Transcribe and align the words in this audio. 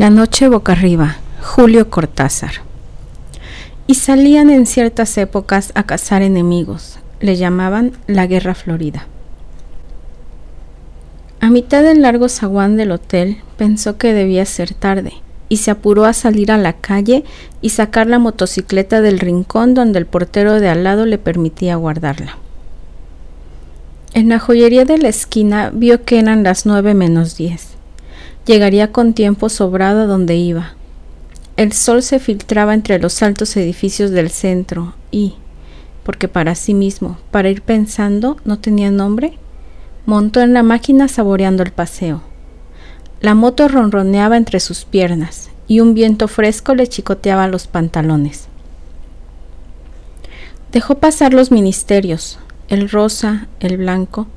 La 0.00 0.08
noche 0.08 0.48
boca 0.48 0.72
arriba, 0.72 1.18
Julio 1.42 1.90
Cortázar. 1.90 2.52
Y 3.86 3.96
salían 3.96 4.48
en 4.48 4.64
ciertas 4.64 5.18
épocas 5.18 5.72
a 5.74 5.82
cazar 5.82 6.22
enemigos, 6.22 6.98
le 7.20 7.36
llamaban 7.36 7.92
la 8.06 8.26
Guerra 8.26 8.54
Florida. 8.54 9.04
A 11.40 11.50
mitad 11.50 11.82
del 11.82 12.00
largo 12.00 12.30
zaguán 12.30 12.78
del 12.78 12.92
hotel 12.92 13.42
pensó 13.58 13.98
que 13.98 14.14
debía 14.14 14.46
ser 14.46 14.72
tarde 14.72 15.12
y 15.50 15.58
se 15.58 15.70
apuró 15.70 16.06
a 16.06 16.14
salir 16.14 16.50
a 16.50 16.56
la 16.56 16.72
calle 16.72 17.22
y 17.60 17.68
sacar 17.68 18.06
la 18.06 18.18
motocicleta 18.18 19.02
del 19.02 19.18
rincón 19.18 19.74
donde 19.74 19.98
el 19.98 20.06
portero 20.06 20.60
de 20.60 20.70
al 20.70 20.82
lado 20.82 21.04
le 21.04 21.18
permitía 21.18 21.76
guardarla. 21.76 22.38
En 24.14 24.30
la 24.30 24.38
joyería 24.38 24.86
de 24.86 24.96
la 24.96 25.08
esquina 25.08 25.70
vio 25.74 26.06
que 26.06 26.20
eran 26.20 26.42
las 26.42 26.64
nueve 26.64 26.94
menos 26.94 27.36
diez. 27.36 27.76
Llegaría 28.46 28.90
con 28.90 29.12
tiempo 29.14 29.48
sobrado 29.48 30.02
a 30.02 30.06
donde 30.06 30.36
iba. 30.36 30.74
El 31.56 31.72
sol 31.72 32.02
se 32.02 32.18
filtraba 32.18 32.74
entre 32.74 32.98
los 32.98 33.22
altos 33.22 33.56
edificios 33.56 34.10
del 34.10 34.30
centro 34.30 34.94
y, 35.10 35.34
porque 36.04 36.26
para 36.26 36.54
sí 36.54 36.72
mismo, 36.72 37.18
para 37.30 37.50
ir 37.50 37.62
pensando, 37.62 38.38
no 38.44 38.58
tenía 38.58 38.90
nombre, 38.90 39.38
montó 40.06 40.40
en 40.40 40.54
la 40.54 40.62
máquina 40.62 41.06
saboreando 41.06 41.62
el 41.62 41.72
paseo. 41.72 42.22
La 43.20 43.34
moto 43.34 43.68
ronroneaba 43.68 44.38
entre 44.38 44.58
sus 44.60 44.86
piernas 44.86 45.50
y 45.68 45.80
un 45.80 45.92
viento 45.92 46.26
fresco 46.26 46.74
le 46.74 46.86
chicoteaba 46.86 47.46
los 47.46 47.66
pantalones. 47.66 48.48
Dejó 50.72 50.98
pasar 50.98 51.34
los 51.34 51.50
ministerios, 51.50 52.38
el 52.68 52.88
rosa, 52.88 53.48
el 53.60 53.76
blanco, 53.76 54.28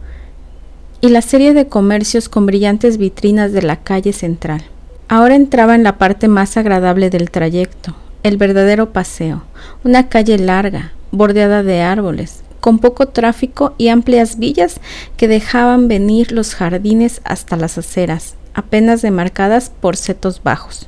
y 1.03 1.09
la 1.09 1.21
serie 1.21 1.53
de 1.53 1.67
comercios 1.67 2.29
con 2.29 2.45
brillantes 2.45 2.97
vitrinas 2.97 3.51
de 3.51 3.61
la 3.61 3.83
calle 3.83 4.13
central. 4.13 4.63
Ahora 5.09 5.35
entraba 5.35 5.75
en 5.75 5.83
la 5.83 5.97
parte 5.97 6.29
más 6.29 6.55
agradable 6.55 7.09
del 7.09 7.29
trayecto, 7.29 7.93
el 8.23 8.37
verdadero 8.37 8.93
paseo, 8.93 9.43
una 9.83 10.07
calle 10.07 10.37
larga, 10.37 10.93
bordeada 11.11 11.61
de 11.61 11.81
árboles, 11.81 12.45
con 12.61 12.79
poco 12.79 13.09
tráfico 13.09 13.75
y 13.77 13.89
amplias 13.89 14.39
villas 14.39 14.79
que 15.17 15.27
dejaban 15.27 15.89
venir 15.89 16.31
los 16.31 16.55
jardines 16.55 17.19
hasta 17.25 17.57
las 17.57 17.77
aceras, 17.77 18.35
apenas 18.53 19.01
demarcadas 19.01 19.73
por 19.81 19.97
setos 19.97 20.41
bajos. 20.41 20.87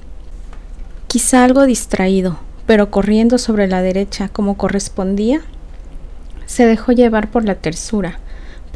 Quizá 1.08 1.44
algo 1.44 1.66
distraído, 1.66 2.40
pero 2.66 2.90
corriendo 2.90 3.38
sobre 3.38 3.68
la 3.68 3.82
derecha 3.82 4.30
como 4.30 4.56
correspondía, 4.56 5.42
se 6.46 6.66
dejó 6.66 6.94
llevar 6.94 7.32
por 7.32 7.44
la 7.44 7.56
tersura, 7.56 8.20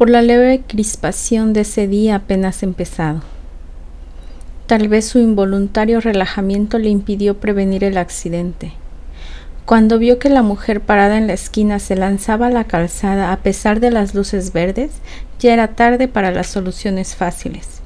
por 0.00 0.08
la 0.08 0.22
leve 0.22 0.62
crispación 0.66 1.52
de 1.52 1.60
ese 1.60 1.86
día 1.86 2.14
apenas 2.14 2.62
empezado. 2.62 3.20
Tal 4.66 4.88
vez 4.88 5.04
su 5.04 5.18
involuntario 5.18 6.00
relajamiento 6.00 6.78
le 6.78 6.88
impidió 6.88 7.38
prevenir 7.38 7.84
el 7.84 7.98
accidente. 7.98 8.72
Cuando 9.66 9.98
vio 9.98 10.18
que 10.18 10.30
la 10.30 10.40
mujer 10.40 10.80
parada 10.80 11.18
en 11.18 11.26
la 11.26 11.34
esquina 11.34 11.78
se 11.80 11.96
lanzaba 11.96 12.46
a 12.46 12.50
la 12.50 12.64
calzada 12.64 13.30
a 13.30 13.40
pesar 13.40 13.78
de 13.80 13.90
las 13.90 14.14
luces 14.14 14.54
verdes, 14.54 14.90
ya 15.38 15.52
era 15.52 15.68
tarde 15.74 16.08
para 16.08 16.30
las 16.30 16.46
soluciones 16.46 17.14
fáciles. 17.14 17.82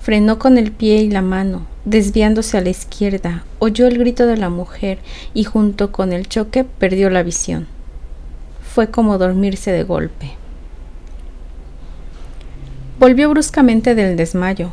Frenó 0.00 0.38
con 0.38 0.56
el 0.56 0.72
pie 0.72 1.02
y 1.02 1.10
la 1.10 1.20
mano, 1.20 1.66
desviándose 1.84 2.56
a 2.56 2.62
la 2.62 2.70
izquierda, 2.70 3.44
oyó 3.58 3.86
el 3.86 3.98
grito 3.98 4.26
de 4.26 4.38
la 4.38 4.48
mujer 4.48 4.96
y 5.34 5.44
junto 5.44 5.92
con 5.92 6.14
el 6.14 6.26
choque 6.26 6.64
perdió 6.64 7.10
la 7.10 7.22
visión. 7.22 7.66
Fue 8.62 8.90
como 8.90 9.18
dormirse 9.18 9.72
de 9.72 9.82
golpe. 9.82 10.41
Volvió 13.02 13.28
bruscamente 13.30 13.96
del 13.96 14.16
desmayo. 14.16 14.70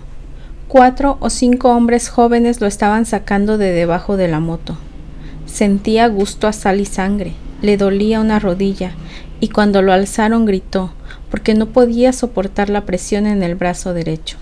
Cuatro 0.68 1.18
o 1.20 1.32
cinco 1.32 1.72
hombres 1.72 2.10
jóvenes 2.10 2.62
lo 2.62 2.68
estaban 2.68 3.08
sacando 3.08 3.58
de 3.58 3.72
debajo 3.72 4.18
de 4.18 4.28
la 4.28 4.40
moto. 4.40 4.78
Sentía 5.48 6.06
gusto 6.06 6.46
a 6.46 6.54
sal 6.54 6.80
y 6.80 6.86
sangre, 6.86 7.34
le 7.64 7.76
dolía 7.76 8.20
una 8.20 8.38
rodilla, 8.38 8.92
y 9.39 9.48
cuando 9.48 9.82
lo 9.82 9.94
alzaron 9.94 10.45
gritó, 10.45 10.94
porque 11.32 11.56
no 11.56 11.70
podía 11.70 12.14
soportar 12.14 12.70
la 12.70 12.86
presión 12.86 13.26
en 13.26 13.42
el 13.42 13.56
brazo 13.56 13.95
derecho. 13.95 14.38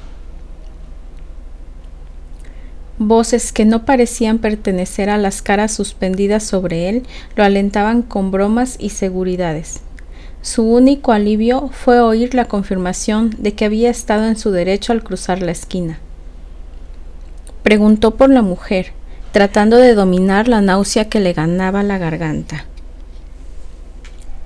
Voces 2.98 3.54
que 3.54 3.64
no 3.64 3.86
parecían 3.86 4.40
pertenecer 4.40 5.10
a 5.10 5.18
las 5.18 5.42
caras 5.42 5.72
suspendidas 5.72 6.44
sobre 6.44 6.90
él 6.90 7.04
lo 7.38 7.46
alentaban 7.46 8.02
con 8.02 8.32
bromas 8.32 8.76
y 8.82 8.90
seguridades. 8.90 9.80
Su 10.48 10.64
único 10.64 11.12
alivio 11.12 11.70
fue 11.74 12.00
oír 12.00 12.34
la 12.34 12.46
confirmación 12.46 13.36
de 13.38 13.54
que 13.54 13.66
había 13.66 13.90
estado 13.90 14.28
en 14.28 14.38
su 14.38 14.50
derecho 14.50 14.94
al 14.94 15.04
cruzar 15.04 15.42
la 15.42 15.52
esquina. 15.52 16.00
Preguntó 17.64 18.16
por 18.16 18.30
la 18.30 18.42
mujer, 18.42 18.94
tratando 19.34 19.76
de 19.76 19.94
dominar 19.94 20.48
la 20.48 20.62
náusea 20.62 21.10
que 21.10 21.20
le 21.20 21.34
ganaba 21.34 21.84
la 21.84 21.98
garganta. 21.98 22.64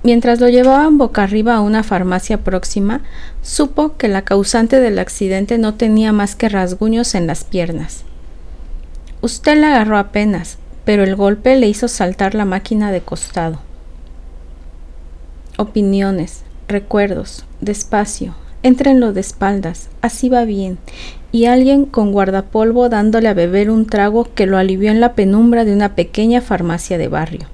Mientras 0.02 0.40
lo 0.40 0.48
llevaban 0.48 0.98
boca 0.98 1.22
arriba 1.22 1.54
a 1.54 1.60
una 1.60 1.84
farmacia 1.84 2.38
próxima, 2.38 3.02
supo 3.40 3.96
que 3.96 4.08
la 4.08 4.22
causante 4.22 4.80
del 4.80 4.98
accidente 4.98 5.56
no 5.56 5.74
tenía 5.74 6.10
más 6.10 6.34
que 6.34 6.48
rasguños 6.48 7.14
en 7.14 7.28
las 7.28 7.44
piernas. 7.44 8.02
Usted 9.20 9.56
la 9.56 9.68
agarró 9.68 9.98
apenas, 9.98 10.58
pero 10.84 11.04
el 11.04 11.14
golpe 11.14 11.54
le 11.54 11.68
hizo 11.68 11.86
saltar 11.86 12.34
la 12.34 12.44
máquina 12.44 12.90
de 12.90 13.02
costado 13.02 13.60
opiniones, 15.62 16.42
recuerdos, 16.68 17.44
despacio, 17.60 18.34
entrenlo 18.62 19.12
de 19.12 19.20
espaldas, 19.20 19.88
así 20.00 20.28
va 20.28 20.44
bien, 20.44 20.78
y 21.32 21.46
alguien 21.46 21.86
con 21.86 22.12
guardapolvo 22.12 22.88
dándole 22.88 23.28
a 23.28 23.34
beber 23.34 23.70
un 23.70 23.86
trago 23.86 24.28
que 24.34 24.46
lo 24.46 24.58
alivió 24.58 24.90
en 24.90 25.00
la 25.00 25.14
penumbra 25.14 25.64
de 25.64 25.72
una 25.72 25.94
pequeña 25.94 26.40
farmacia 26.40 26.98
de 26.98 27.08
barrio. 27.08 27.46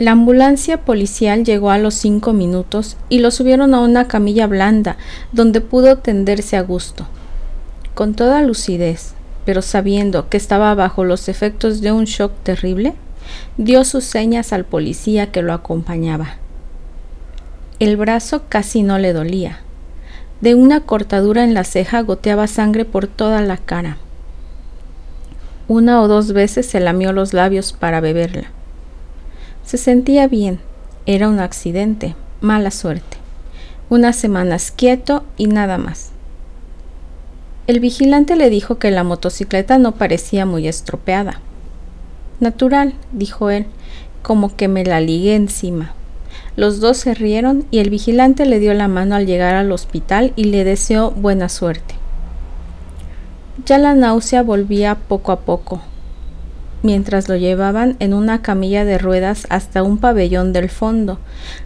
La 0.00 0.10
ambulancia 0.10 0.78
policial 0.78 1.44
llegó 1.44 1.70
a 1.70 1.78
los 1.78 1.94
cinco 1.94 2.32
minutos 2.32 2.96
y 3.08 3.20
lo 3.20 3.30
subieron 3.30 3.74
a 3.74 3.80
una 3.80 4.08
camilla 4.08 4.48
blanda 4.48 4.96
donde 5.30 5.60
pudo 5.60 5.98
tenderse 5.98 6.56
a 6.56 6.62
gusto. 6.62 7.06
Con 7.94 8.14
toda 8.14 8.42
lucidez, 8.42 9.14
pero 9.44 9.62
sabiendo 9.62 10.28
que 10.28 10.36
estaba 10.36 10.74
bajo 10.74 11.04
los 11.04 11.28
efectos 11.28 11.80
de 11.80 11.92
un 11.92 12.06
shock 12.06 12.32
terrible, 12.42 12.94
dio 13.56 13.84
sus 13.84 14.04
señas 14.04 14.52
al 14.52 14.64
policía 14.64 15.30
que 15.32 15.42
lo 15.42 15.52
acompañaba. 15.52 16.36
El 17.80 17.96
brazo 17.96 18.42
casi 18.48 18.82
no 18.82 18.98
le 18.98 19.12
dolía. 19.12 19.60
De 20.40 20.54
una 20.54 20.80
cortadura 20.80 21.44
en 21.44 21.54
la 21.54 21.64
ceja 21.64 22.02
goteaba 22.02 22.46
sangre 22.46 22.84
por 22.84 23.06
toda 23.06 23.40
la 23.40 23.56
cara. 23.56 23.98
Una 25.66 26.02
o 26.02 26.08
dos 26.08 26.32
veces 26.32 26.66
se 26.66 26.80
lamió 26.80 27.12
los 27.12 27.32
labios 27.32 27.72
para 27.72 28.00
beberla. 28.00 28.50
Se 29.64 29.78
sentía 29.78 30.28
bien. 30.28 30.60
Era 31.06 31.28
un 31.28 31.40
accidente, 31.40 32.14
mala 32.40 32.70
suerte. 32.70 33.16
Unas 33.88 34.16
semanas 34.16 34.70
quieto 34.70 35.24
y 35.36 35.46
nada 35.46 35.78
más. 35.78 36.10
El 37.66 37.80
vigilante 37.80 38.36
le 38.36 38.50
dijo 38.50 38.78
que 38.78 38.90
la 38.90 39.04
motocicleta 39.04 39.78
no 39.78 39.92
parecía 39.92 40.44
muy 40.44 40.68
estropeada. 40.68 41.40
Natural, 42.40 42.94
dijo 43.12 43.50
él, 43.50 43.66
como 44.22 44.56
que 44.56 44.66
me 44.66 44.84
la 44.84 45.00
ligué 45.00 45.36
encima. 45.36 45.92
Los 46.56 46.80
dos 46.80 46.96
se 46.96 47.14
rieron 47.14 47.64
y 47.70 47.78
el 47.78 47.90
vigilante 47.90 48.44
le 48.44 48.58
dio 48.58 48.74
la 48.74 48.88
mano 48.88 49.14
al 49.14 49.26
llegar 49.26 49.54
al 49.54 49.70
hospital 49.70 50.32
y 50.34 50.44
le 50.44 50.64
deseó 50.64 51.12
buena 51.12 51.48
suerte. 51.48 51.94
Ya 53.66 53.78
la 53.78 53.94
náusea 53.94 54.42
volvía 54.42 54.96
poco 54.96 55.30
a 55.30 55.40
poco, 55.40 55.80
mientras 56.82 57.28
lo 57.28 57.36
llevaban 57.36 57.96
en 58.00 58.14
una 58.14 58.42
camilla 58.42 58.84
de 58.84 58.98
ruedas 58.98 59.46
hasta 59.48 59.84
un 59.84 59.98
pabellón 59.98 60.52
del 60.52 60.70
fondo, 60.70 61.18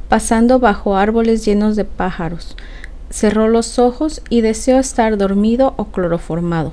pasando 0.09 0.59
bajo 0.59 0.97
árboles 0.97 1.45
llenos 1.47 1.77
de 1.77 1.85
pájaros. 1.85 2.57
Cerró 3.09 3.49
los 3.49 3.79
ojos 3.79 4.21
y 4.29 4.43
deseó 4.43 4.79
estar 4.79 5.17
dormido 5.17 5.73
o 5.79 5.87
cloroformado 5.87 6.73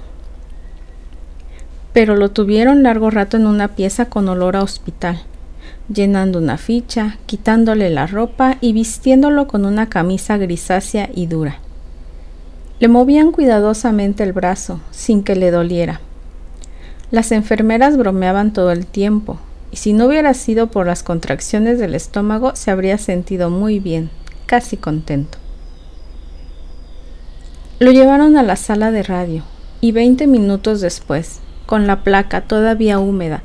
pero 1.95 2.17
lo 2.17 2.29
tuvieron 2.29 2.83
largo 2.83 3.09
rato 3.09 3.37
en 3.37 3.47
una 3.47 3.69
pieza 3.69 4.09
con 4.09 4.27
olor 4.27 4.57
a 4.57 4.63
hospital, 4.63 5.21
llenando 5.87 6.39
una 6.39 6.57
ficha, 6.57 7.17
quitándole 7.25 7.89
la 7.89 8.05
ropa 8.05 8.57
y 8.59 8.73
vistiéndolo 8.73 9.47
con 9.47 9.63
una 9.63 9.87
camisa 9.87 10.35
grisácea 10.35 11.09
y 11.15 11.27
dura. 11.27 11.59
Le 12.81 12.89
movían 12.89 13.31
cuidadosamente 13.31 14.23
el 14.23 14.33
brazo, 14.33 14.81
sin 14.91 15.23
que 15.23 15.37
le 15.37 15.51
doliera. 15.51 16.01
Las 17.11 17.31
enfermeras 17.31 17.95
bromeaban 17.95 18.51
todo 18.51 18.73
el 18.73 18.85
tiempo, 18.85 19.39
y 19.71 19.77
si 19.77 19.93
no 19.93 20.07
hubiera 20.07 20.33
sido 20.33 20.67
por 20.67 20.87
las 20.87 21.01
contracciones 21.01 21.79
del 21.79 21.95
estómago, 21.95 22.57
se 22.57 22.71
habría 22.71 22.97
sentido 22.97 23.49
muy 23.49 23.79
bien, 23.79 24.09
casi 24.47 24.75
contento. 24.75 25.37
Lo 27.79 27.93
llevaron 27.93 28.35
a 28.35 28.43
la 28.43 28.57
sala 28.57 28.91
de 28.91 29.01
radio, 29.01 29.43
y 29.79 29.93
veinte 29.93 30.27
minutos 30.27 30.81
después, 30.81 31.39
con 31.65 31.87
la 31.87 32.03
placa 32.03 32.41
todavía 32.41 32.99
húmeda, 32.99 33.43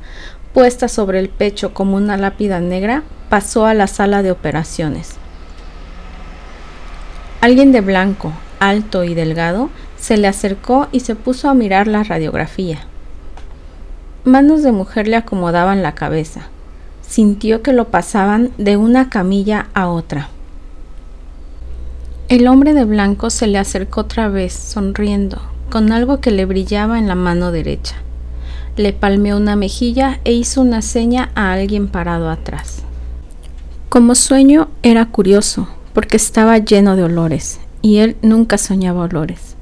puesta 0.53 0.87
sobre 0.87 1.19
el 1.19 1.29
pecho 1.29 1.73
como 1.73 1.95
una 1.97 2.17
lápida 2.17 2.59
negra, 2.59 3.03
pasó 3.29 3.65
a 3.65 3.73
la 3.73 3.87
sala 3.87 4.23
de 4.23 4.31
operaciones. 4.31 5.15
Alguien 7.41 7.71
de 7.71 7.81
blanco, 7.81 8.33
alto 8.59 9.03
y 9.03 9.13
delgado, 9.13 9.69
Se 9.97 10.17
le 10.17 10.27
acercó 10.27 10.87
y 10.91 11.01
se 11.01 11.13
puso 11.13 11.47
a 11.47 11.53
mirar 11.53 11.85
la 11.85 12.03
radiografía. 12.03 12.79
Manos 14.23 14.63
de 14.63 14.71
mujer 14.71 15.07
le 15.07 15.15
acomodaban 15.15 15.83
la 15.83 15.93
cabeza. 15.93 16.47
Sintió 17.01 17.61
que 17.61 17.71
lo 17.71 17.89
pasaban 17.89 18.49
de 18.57 18.77
una 18.77 19.09
camilla 19.09 19.67
a 19.75 19.89
otra. 19.89 20.29
El 22.29 22.47
hombre 22.47 22.73
de 22.73 22.85
blanco 22.85 23.29
se 23.29 23.45
le 23.45 23.59
acercó 23.59 24.01
otra 24.01 24.27
vez, 24.27 24.53
sonriendo, 24.53 25.39
con 25.69 25.91
algo 25.91 26.19
que 26.19 26.31
le 26.31 26.45
brillaba 26.45 26.97
en 26.97 27.07
la 27.07 27.15
mano 27.15 27.51
derecha. 27.51 27.95
Le 28.81 28.93
palmeó 28.93 29.37
una 29.37 29.55
mejilla 29.55 30.19
e 30.23 30.33
hizo 30.33 30.59
una 30.59 30.81
seña 30.81 31.29
a 31.35 31.53
alguien 31.53 31.87
parado 31.87 32.31
atrás. 32.31 32.81
Como 33.89 34.15
sueño 34.15 34.69
era 34.81 35.05
curioso, 35.05 35.67
porque 35.93 36.17
estaba 36.17 36.57
lleno 36.57 36.95
de 36.95 37.03
olores, 37.03 37.59
y 37.83 37.97
él 37.97 38.17
nunca 38.23 38.57
soñaba 38.57 39.03
olores. 39.03 39.55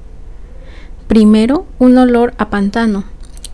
Primero, 1.10 1.66
un 1.80 1.98
olor 1.98 2.34
a 2.38 2.50
pantano, 2.50 3.04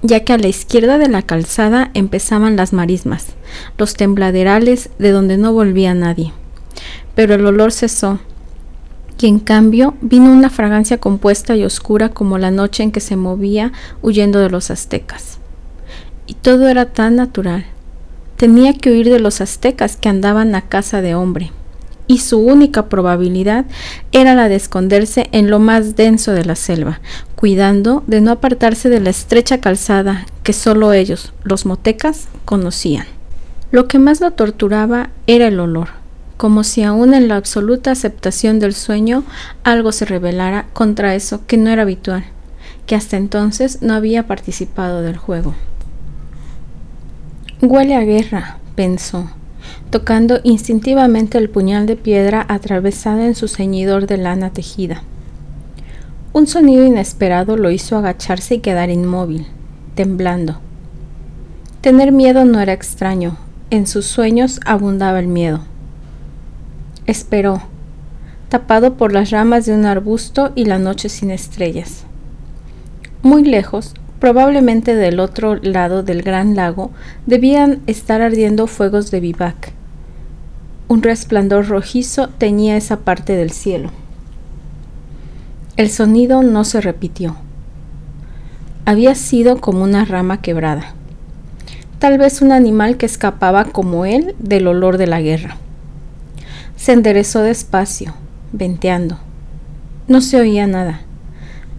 ya 0.04 0.20
que 0.20 0.34
a 0.34 0.38
la 0.38 0.50
izquierda 0.50 1.00
de 1.00 1.10
la 1.10 1.24
calzada 1.24 1.90
empezaban 1.96 2.56
las 2.58 2.72
marismas, 2.72 3.30
los 3.80 3.96
tembladerales 3.96 4.92
de 5.00 5.10
donde 5.10 5.38
no 5.38 5.52
volvía 5.52 5.96
nadie. 5.96 6.32
Pero 7.16 7.34
el 7.34 7.44
olor 7.44 7.72
cesó, 7.72 8.20
y 9.20 9.26
en 9.26 9.40
cambio 9.40 9.96
vino 10.02 10.32
una 10.32 10.52
fragancia 10.52 11.00
compuesta 11.00 11.56
y 11.56 11.64
oscura 11.64 12.10
como 12.10 12.38
la 12.38 12.52
noche 12.52 12.84
en 12.84 12.92
que 12.92 13.00
se 13.00 13.16
movía 13.16 13.72
huyendo 14.04 14.38
de 14.38 14.52
los 14.52 14.70
aztecas. 14.70 15.40
Y 16.28 16.34
todo 16.34 16.68
era 16.68 16.88
tan 16.88 17.16
natural. 17.16 17.66
Tenía 18.38 18.74
que 18.74 18.92
huir 18.92 19.10
de 19.10 19.20
los 19.20 19.42
aztecas 19.42 19.96
que 19.96 20.10
andaban 20.10 20.56
a 20.56 20.62
casa 20.62 21.02
de 21.02 21.16
hombre, 21.16 21.52
y 22.08 22.20
su 22.20 22.40
única 22.40 22.90
probabilidad 22.90 23.66
era 24.12 24.36
la 24.36 24.50
de 24.50 24.56
esconderse 24.56 25.28
en 25.32 25.50
lo 25.50 25.60
más 25.60 25.96
denso 25.96 26.32
de 26.32 26.46
la 26.46 26.56
selva, 26.56 27.00
cuidando 27.36 28.04
de 28.08 28.22
no 28.22 28.32
apartarse 28.32 28.90
de 28.90 29.00
la 29.00 29.10
estrecha 29.10 29.60
calzada 29.60 30.26
que 30.44 30.54
solo 30.54 30.94
ellos, 30.94 31.34
los 31.44 31.66
motecas, 31.66 32.28
conocían. 32.44 33.08
Lo 33.72 33.88
que 33.88 34.00
más 34.00 34.22
lo 34.22 34.32
torturaba 34.32 35.10
era 35.28 35.48
el 35.48 35.60
olor, 35.60 35.90
como 36.38 36.64
si 36.64 36.84
aún 36.84 37.14
en 37.14 37.28
la 37.28 37.38
absoluta 37.38 37.92
aceptación 37.92 38.60
del 38.60 38.74
sueño 38.74 39.24
algo 39.64 39.92
se 39.92 40.06
rebelara 40.06 40.68
contra 40.74 41.16
eso 41.16 41.42
que 41.48 41.58
no 41.58 41.70
era 41.70 41.84
habitual, 41.84 42.26
que 42.86 42.96
hasta 42.96 43.18
entonces 43.18 43.82
no 43.82 43.94
había 43.94 44.28
participado 44.28 45.02
del 45.02 45.18
juego. 45.18 45.56
Huele 47.62 47.96
a 47.96 48.02
guerra, 48.02 48.58
pensó, 48.76 49.30
tocando 49.90 50.42
instintivamente 50.44 51.38
el 51.38 51.50
puñal 51.50 51.86
de 51.86 51.96
piedra 51.96 52.46
atravesado 52.50 53.22
en 53.22 53.34
su 53.34 53.48
ceñidor 53.48 54.08
de 54.08 54.18
lana 54.18 54.50
tejida. 54.50 55.04
Un 56.34 56.48
sonido 56.48 56.86
inesperado 56.86 57.56
lo 57.56 57.72
hizo 57.72 57.96
agacharse 57.98 58.56
y 58.56 58.60
quedar 58.60 58.90
inmóvil, 58.90 59.48
temblando. 59.96 60.60
Tener 61.80 62.12
miedo 62.12 62.44
no 62.44 62.60
era 62.60 62.74
extraño, 62.74 63.38
en 63.70 63.88
sus 63.88 64.06
sueños 64.06 64.60
abundaba 64.66 65.20
el 65.20 65.28
miedo. 65.28 65.62
Esperó, 67.06 67.62
tapado 68.50 68.96
por 68.96 69.14
las 69.14 69.32
ramas 69.32 69.66
de 69.66 69.74
un 69.74 69.86
arbusto 69.86 70.52
y 70.56 70.66
la 70.66 70.78
noche 70.78 71.08
sin 71.08 71.32
estrellas. 71.32 72.04
Muy 73.24 73.46
lejos, 73.46 73.94
probablemente 74.20 74.96
del 74.96 75.20
otro 75.20 75.56
lado 75.56 76.04
del 76.04 76.22
gran 76.22 76.56
lago, 76.56 76.92
debían 77.26 77.82
estar 77.88 78.22
ardiendo 78.22 78.68
fuegos 78.68 79.12
de 79.12 79.20
vivac. 79.20 79.74
Un 80.88 81.02
resplandor 81.02 81.68
rojizo 81.68 82.30
teñía 82.30 82.78
esa 82.78 82.98
parte 82.98 83.36
del 83.36 83.52
cielo. 83.52 83.90
El 85.78 85.90
sonido 85.90 86.42
no 86.44 86.64
se 86.64 86.80
repitió. 86.80 87.36
Había 88.86 89.16
sido 89.16 89.60
como 89.60 89.84
una 89.84 90.06
rama 90.06 90.42
quebrada. 90.42 90.94
Tal 92.00 92.18
vez 92.18 92.42
un 92.42 92.52
animal 92.52 92.98
que 92.98 93.06
escapaba 93.06 93.66
como 93.66 94.06
él 94.06 94.36
del 94.38 94.68
olor 94.68 94.98
de 94.98 95.08
la 95.08 95.22
guerra. 95.22 95.58
Se 96.76 96.94
enderezó 96.94 97.42
despacio, 97.42 98.14
venteando. 98.52 99.18
No 100.08 100.22
se 100.22 100.40
oía 100.40 100.68
nada, 100.68 101.02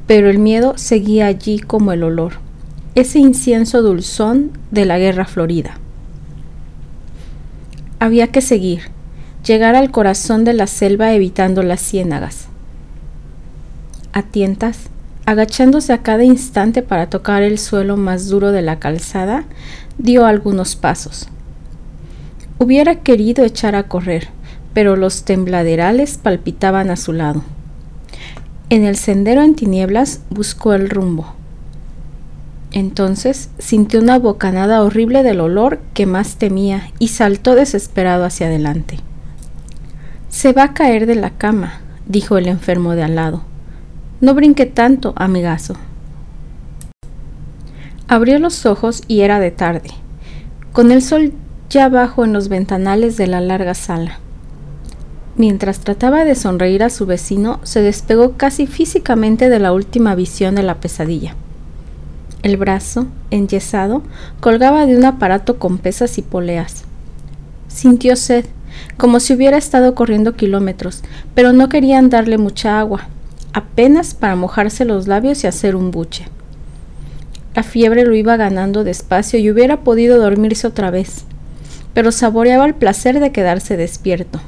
pero 0.06 0.30
el 0.30 0.38
miedo 0.38 0.74
seguía 0.76 1.26
allí 1.26 1.58
como 1.58 1.92
el 1.92 2.02
olor, 2.02 2.34
ese 2.94 3.18
incienso 3.18 3.82
dulzón 3.82 4.52
de 4.70 4.84
la 4.84 4.98
guerra 4.98 5.24
florida. 5.24 5.78
Había 7.98 8.28
que 8.28 8.40
seguir, 8.40 8.90
llegar 9.44 9.74
al 9.74 9.90
corazón 9.90 10.44
de 10.44 10.52
la 10.52 10.66
selva 10.66 11.12
evitando 11.12 11.62
las 11.62 11.80
ciénagas. 11.80 12.48
A 14.12 14.22
tientas, 14.22 14.90
agachándose 15.24 15.92
a 15.92 16.02
cada 16.02 16.24
instante 16.24 16.82
para 16.82 17.10
tocar 17.10 17.42
el 17.42 17.58
suelo 17.58 17.96
más 17.96 18.28
duro 18.28 18.52
de 18.52 18.62
la 18.62 18.78
calzada, 18.78 19.44
dio 19.98 20.24
algunos 20.24 20.76
pasos. 20.76 21.28
Hubiera 22.58 23.00
querido 23.00 23.44
echar 23.44 23.74
a 23.74 23.88
correr, 23.88 24.28
pero 24.72 24.96
los 24.96 25.24
tembladerales 25.24 26.16
palpitaban 26.16 26.90
a 26.90 26.96
su 26.96 27.12
lado. 27.12 27.42
En 28.68 28.84
el 28.84 28.96
sendero 28.96 29.42
en 29.42 29.54
tinieblas 29.54 30.22
buscó 30.28 30.72
el 30.72 30.90
rumbo. 30.90 31.34
Entonces 32.72 33.48
sintió 33.58 34.00
una 34.00 34.18
bocanada 34.18 34.82
horrible 34.82 35.22
del 35.22 35.38
olor 35.38 35.78
que 35.94 36.04
más 36.04 36.34
temía 36.34 36.90
y 36.98 37.08
saltó 37.08 37.54
desesperado 37.54 38.24
hacia 38.24 38.48
adelante. 38.48 38.98
Se 40.30 40.52
va 40.52 40.64
a 40.64 40.74
caer 40.74 41.06
de 41.06 41.14
la 41.14 41.30
cama, 41.30 41.80
dijo 42.06 42.38
el 42.38 42.48
enfermo 42.48 42.96
de 42.96 43.04
al 43.04 43.14
lado. 43.14 43.42
No 44.20 44.34
brinque 44.34 44.66
tanto, 44.66 45.12
amigazo. 45.14 45.76
Abrió 48.08 48.40
los 48.40 48.66
ojos 48.66 49.02
y 49.06 49.20
era 49.20 49.38
de 49.38 49.52
tarde, 49.52 49.90
con 50.72 50.90
el 50.90 51.02
sol 51.02 51.32
ya 51.70 51.88
bajo 51.88 52.24
en 52.24 52.32
los 52.32 52.48
ventanales 52.48 53.16
de 53.16 53.28
la 53.28 53.40
larga 53.40 53.74
sala. 53.74 54.18
Mientras 55.38 55.80
trataba 55.80 56.24
de 56.24 56.34
sonreír 56.34 56.82
a 56.82 56.88
su 56.88 57.04
vecino, 57.04 57.60
se 57.62 57.82
despegó 57.82 58.38
casi 58.38 58.66
físicamente 58.66 59.50
de 59.50 59.58
la 59.58 59.74
última 59.74 60.14
visión 60.14 60.54
de 60.54 60.62
la 60.62 60.76
pesadilla. 60.76 61.34
El 62.42 62.56
brazo, 62.56 63.06
enyesado, 63.30 64.02
colgaba 64.40 64.86
de 64.86 64.96
un 64.96 65.04
aparato 65.04 65.58
con 65.58 65.76
pesas 65.76 66.16
y 66.16 66.22
poleas. 66.22 66.84
Sintió 67.68 68.16
sed, 68.16 68.46
como 68.96 69.20
si 69.20 69.34
hubiera 69.34 69.58
estado 69.58 69.94
corriendo 69.94 70.36
kilómetros, 70.36 71.02
pero 71.34 71.52
no 71.52 71.68
querían 71.68 72.08
darle 72.08 72.38
mucha 72.38 72.80
agua, 72.80 73.08
apenas 73.52 74.14
para 74.14 74.36
mojarse 74.36 74.86
los 74.86 75.06
labios 75.06 75.44
y 75.44 75.48
hacer 75.48 75.76
un 75.76 75.90
buche. 75.90 76.28
La 77.54 77.62
fiebre 77.62 78.06
lo 78.06 78.14
iba 78.14 78.38
ganando 78.38 78.84
despacio 78.84 79.38
y 79.38 79.50
hubiera 79.50 79.80
podido 79.80 80.18
dormirse 80.18 80.66
otra 80.66 80.90
vez, 80.90 81.26
pero 81.92 82.11
saboreaba 82.11 82.64
el 82.64 82.75
placer 82.75 83.20
de 83.20 83.32
quedarse 83.32 83.76
despierto 83.76 84.40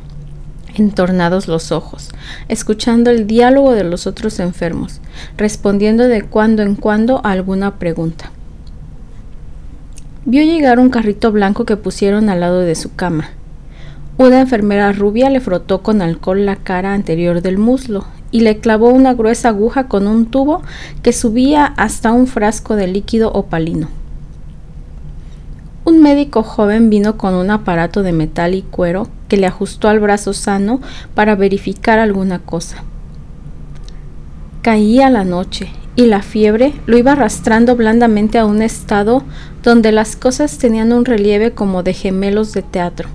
entornados 0.75 1.49
los 1.49 1.73
ojos, 1.73 2.11
escuchando 2.49 3.11
el 3.11 3.27
diálogo 3.27 3.73
de 3.73 3.85
los 3.85 4.07
otros 4.07 4.39
enfermos, 4.41 5.01
respondiendo 5.37 6.09
de 6.09 6.23
cuando 6.23 6.63
en 6.63 6.75
cuando 6.75 7.21
a 7.25 7.33
alguna 7.33 7.79
pregunta. 7.79 8.31
Vio 10.25 10.43
llegar 10.43 10.79
un 10.79 10.91
carrito 10.91 11.33
blanco 11.33 11.65
que 11.65 11.77
pusieron 11.77 12.29
al 12.29 12.41
lado 12.41 12.61
de 12.61 12.75
su 12.75 12.95
cama. 12.95 13.31
Una 14.19 14.41
enfermera 14.41 14.93
rubia 14.93 15.31
le 15.31 15.41
frotó 15.41 15.83
con 15.83 16.03
alcohol 16.03 16.45
la 16.45 16.57
cara 16.57 16.93
anterior 16.93 17.41
del 17.41 17.57
muslo 17.57 18.05
y 18.31 18.41
le 18.41 18.59
clavó 18.59 18.91
una 18.91 19.15
gruesa 19.15 19.49
aguja 19.49 19.89
con 19.89 20.07
un 20.07 20.27
tubo 20.27 20.63
que 21.03 21.13
subía 21.13 21.65
hasta 21.65 22.13
un 22.13 22.27
frasco 22.27 22.77
de 22.77 22.89
líquido 22.89 23.31
opalino. 23.33 23.89
Médico 25.99 26.43
joven 26.43 26.91
vino 26.91 27.17
con 27.17 27.35
un 27.35 27.51
aparato 27.51 28.03
de 28.03 28.13
metal 28.13 28.55
y 28.55 28.63
cuero 28.63 29.09
que 29.29 29.37
le 29.37 29.47
ajustó 29.47 29.89
al 29.89 30.01
brazo 30.01 30.33
sano 30.33 30.81
para 31.15 31.35
verificar 31.37 31.99
alguna 31.99 32.39
cosa. 32.39 32.85
Caía 34.63 35.11
la 35.11 35.25
noche 35.25 35.71
y 35.97 36.07
la 36.07 36.23
fiebre 36.23 36.75
lo 36.87 36.97
iba 36.97 37.13
arrastrando 37.13 37.77
blandamente 37.77 38.39
a 38.39 38.47
un 38.47 38.63
estado 38.63 39.25
donde 39.63 39.93
las 39.93 40.17
cosas 40.17 40.59
tenían 40.59 40.93
un 40.93 41.05
relieve 41.05 41.53
como 41.53 41.83
de 41.83 41.93
gemelos 41.93 42.53
de 42.53 42.63
teatro. 42.63 43.09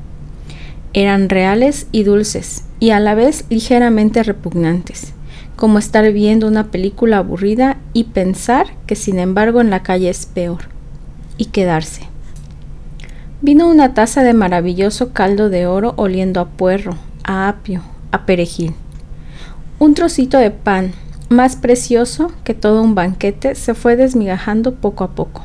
Eran 0.94 1.30
reales 1.30 1.88
y 1.92 2.04
dulces 2.04 2.66
y 2.80 2.92
a 2.92 3.00
la 3.00 3.16
vez 3.16 3.46
ligeramente 3.50 4.22
repugnantes, 4.22 5.14
como 5.56 5.80
estar 5.80 6.12
viendo 6.12 6.48
una 6.48 6.72
película 6.72 7.18
aburrida 7.18 7.78
y 7.94 8.06
pensar 8.06 8.68
que 8.86 8.96
sin 8.96 9.18
embargo 9.18 9.62
en 9.62 9.70
la 9.70 9.82
calle 9.82 10.10
es 10.10 10.26
peor, 10.26 10.64
y 11.38 11.46
quedarse. 11.46 12.13
Vino 13.44 13.68
una 13.70 13.94
taza 13.94 14.24
de 14.24 14.34
maravilloso 14.34 15.12
caldo 15.12 15.50
de 15.50 15.68
oro 15.68 15.96
oliendo 15.98 16.40
a 16.40 16.46
puerro, 16.46 16.96
a 17.26 17.50
apio, 17.50 17.82
a 18.14 18.26
perejil. 18.26 18.74
Un 19.80 19.96
trocito 19.96 20.38
de 20.38 20.50
pan, 20.50 20.94
más 21.28 21.58
precioso 21.58 22.32
que 22.46 22.54
todo 22.54 22.82
un 22.82 22.96
banquete, 22.96 23.56
se 23.56 23.74
fue 23.74 23.98
desmigajando 23.98 24.76
poco 24.76 25.04
a 25.04 25.10
poco. 25.10 25.44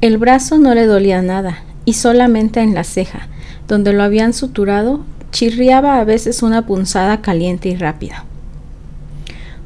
El 0.00 0.18
brazo 0.18 0.58
no 0.58 0.74
le 0.74 0.86
dolía 0.86 1.22
nada, 1.22 1.62
y 1.84 1.92
solamente 1.92 2.58
en 2.62 2.74
la 2.74 2.82
ceja, 2.82 3.28
donde 3.68 3.92
lo 3.92 4.02
habían 4.02 4.32
suturado, 4.32 5.04
chirriaba 5.30 6.00
a 6.00 6.04
veces 6.04 6.42
una 6.42 6.66
punzada 6.66 7.22
caliente 7.22 7.68
y 7.68 7.76
rápida. 7.76 8.24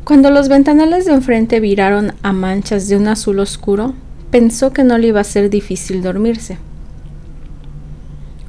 Cuando 0.05 0.31
los 0.31 0.51
ventanales 0.51 1.07
de 1.07 1.15
enfrente 1.15 1.61
viraron 1.61 2.13
a 2.23 2.35
manchas 2.35 2.89
de 2.89 2.99
un 2.99 3.09
azul 3.09 3.39
oscuro, 3.39 3.95
pensó 4.31 4.75
que 4.75 4.85
no 4.85 4.99
le 4.99 5.07
iba 5.07 5.23
a 5.23 5.25
ser 5.25 5.49
difícil 5.49 6.03
dormirse. 6.03 6.59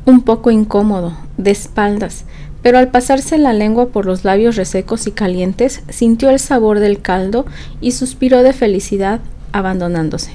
Un 0.06 0.22
poco 0.22 0.50
incómodo, 0.50 1.14
de 1.38 1.52
espaldas, 1.52 2.26
pero 2.64 2.80
al 2.80 2.90
pasarse 2.90 3.38
la 3.38 3.54
lengua 3.54 3.90
por 3.90 4.06
los 4.06 4.24
labios 4.24 4.56
resecos 4.56 5.06
y 5.06 5.12
calientes, 5.12 5.84
sintió 5.90 6.30
el 6.30 6.40
sabor 6.40 6.80
del 6.80 7.02
caldo 7.02 7.46
y 7.82 7.92
suspiró 7.92 8.42
de 8.42 8.54
felicidad, 8.54 9.20
abandonándose. 9.52 10.32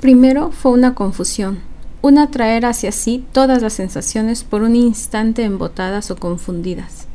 Primero 0.00 0.50
fue 0.50 0.72
una 0.72 0.94
confusión, 0.94 1.60
un 2.02 2.18
atraer 2.18 2.66
hacia 2.66 2.90
sí 2.90 3.24
todas 3.30 3.62
las 3.62 3.74
sensaciones 3.74 4.42
por 4.42 4.62
un 4.62 4.74
instante 4.74 5.44
embotadas 5.44 6.10
o 6.10 6.16
confundidas. 6.16 7.06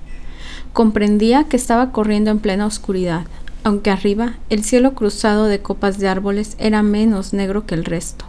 Comprendía 0.71 1.43
que 1.43 1.57
estaba 1.57 1.91
corriendo 1.91 2.31
en 2.31 2.39
plena 2.39 2.65
oscuridad, 2.65 3.25
aunque 3.65 3.91
arriba 3.91 4.36
el 4.50 4.63
cielo 4.63 4.93
cruzado 4.93 5.45
de 5.45 5.59
copas 5.59 6.00
de 6.00 6.07
árboles 6.07 6.55
era 6.57 6.83
menos 6.83 7.33
negro 7.33 7.65
que 7.65 7.75
el 7.75 7.83
resto. 7.83 8.26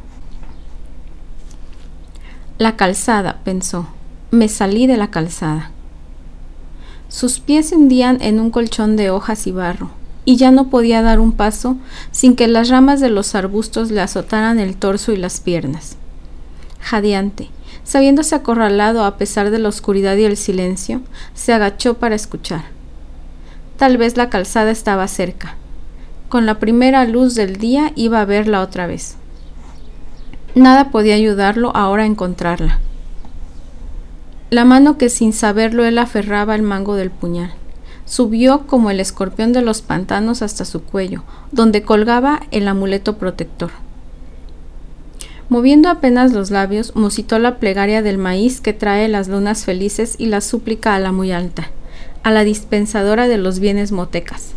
La 2.59 2.75
calzada, 2.75 3.39
pensó. 3.45 3.87
Me 4.33 4.49
salí 4.49 4.89
de 4.89 4.97
la 4.97 5.13
calzada. 5.13 5.71
Sus 7.09 7.39
pies 7.39 7.71
hundían 7.71 8.21
en 8.21 8.41
un 8.41 8.51
colchón 8.51 8.97
de 8.97 9.11
hojas 9.11 9.47
y 9.47 9.53
barro, 9.53 9.91
y 10.25 10.39
ya 10.39 10.51
no 10.51 10.69
podía 10.69 11.01
dar 11.01 11.21
un 11.21 11.31
paso 11.31 11.77
sin 12.11 12.35
que 12.35 12.49
las 12.49 12.69
ramas 12.69 12.99
de 12.99 13.11
los 13.11 13.37
arbustos 13.37 13.93
le 13.93 14.01
azotaran 14.01 14.59
el 14.59 14.77
torso 14.77 15.13
y 15.13 15.17
las 15.17 15.39
piernas. 15.39 15.99
Jadeante, 16.81 17.49
sabiéndose 17.85 18.35
acorralado 18.35 19.05
a 19.05 19.19
pesar 19.19 19.53
de 19.53 19.61
la 19.61 19.69
oscuridad 19.69 20.17
y 20.17 20.25
el 20.25 20.37
silencio, 20.37 21.01
se 21.35 21.53
agachó 21.53 21.95
para 21.95 22.17
escuchar. 22.17 22.65
Tal 23.77 23.99
vez 23.99 24.17
la 24.17 24.31
calzada 24.31 24.73
estaba 24.73 25.07
cerca. 25.07 25.55
Con 26.29 26.45
la 26.45 26.59
primera 26.59 27.05
luz 27.05 27.37
del 27.37 27.59
día 27.59 27.93
iba 27.95 28.21
a 28.21 28.25
verla 28.25 28.63
otra 28.63 28.89
vez. 28.89 29.18
Nada 30.59 30.91
podía 30.91 31.15
ayudarlo 31.15 31.71
ahora 31.77 32.03
a 32.03 32.07
encontrarla. 32.07 32.81
La 34.51 34.65
mano 34.65 34.99
que 34.99 35.09
sin 35.09 35.33
saberlo 35.33 35.85
él 35.85 35.99
aferraba 35.99 36.55
al 36.55 36.63
mango 36.63 36.97
del 36.97 37.13
puñal. 37.13 37.53
Subió 38.07 38.67
como 38.67 38.91
el 38.91 38.99
escorpión 38.99 39.53
de 39.53 39.63
los 39.63 39.83
pantanos 39.83 40.43
hasta 40.43 40.65
su 40.65 40.83
cuello, 40.83 41.23
donde 41.53 41.83
colgaba 41.83 42.41
el 42.51 42.67
amuleto 42.67 43.19
protector. 43.19 43.71
Moviendo 45.49 45.91
apenas 45.91 46.33
los 46.33 46.51
labios, 46.51 46.97
musitó 46.97 47.39
la 47.39 47.59
plegaria 47.59 48.03
del 48.03 48.19
maíz 48.19 48.61
que 48.61 48.73
trae 48.73 49.07
las 49.07 49.29
lunas 49.29 49.65
felices 49.65 50.17
y 50.19 50.27
la 50.27 50.41
súplica 50.41 50.97
a 50.97 50.99
la 50.99 51.13
muy 51.13 51.31
alta, 51.31 51.71
a 52.25 52.33
la 52.33 52.43
dispensadora 52.43 53.29
de 53.29 53.39
los 53.39 53.61
bienes 53.61 53.93
motecas. 53.93 54.55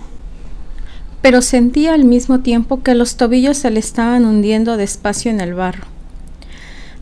Pero 1.21 1.41
sentía 1.41 1.93
al 1.93 2.05
mismo 2.05 2.39
tiempo 2.39 2.81
que 2.81 2.95
los 2.95 3.15
tobillos 3.15 3.57
se 3.57 3.69
le 3.69 3.79
estaban 3.79 4.25
hundiendo 4.25 4.77
despacio 4.77 5.29
en 5.31 5.39
el 5.39 5.53
barro. 5.53 5.85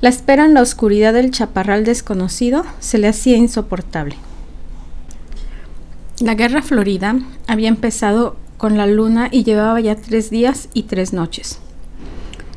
La 0.02 0.10
espera 0.10 0.46
en 0.46 0.54
la 0.54 0.62
oscuridad 0.62 1.14
del 1.14 1.32
chaparral 1.32 1.84
desconocido 1.84 2.66
se 2.80 2.98
le 2.98 3.08
hacía 3.08 3.38
insoportable. 3.38 4.16
La 6.22 6.36
guerra 6.36 6.62
florida 6.62 7.16
había 7.48 7.70
empezado 7.70 8.36
con 8.58 8.78
la 8.78 8.88
luna 8.88 9.30
y 9.32 9.44
llevaba 9.44 9.80
ya 9.80 9.96
tres 9.96 10.30
días 10.30 10.70
y 10.74 10.84
tres 10.84 11.14
noches. 11.14 11.60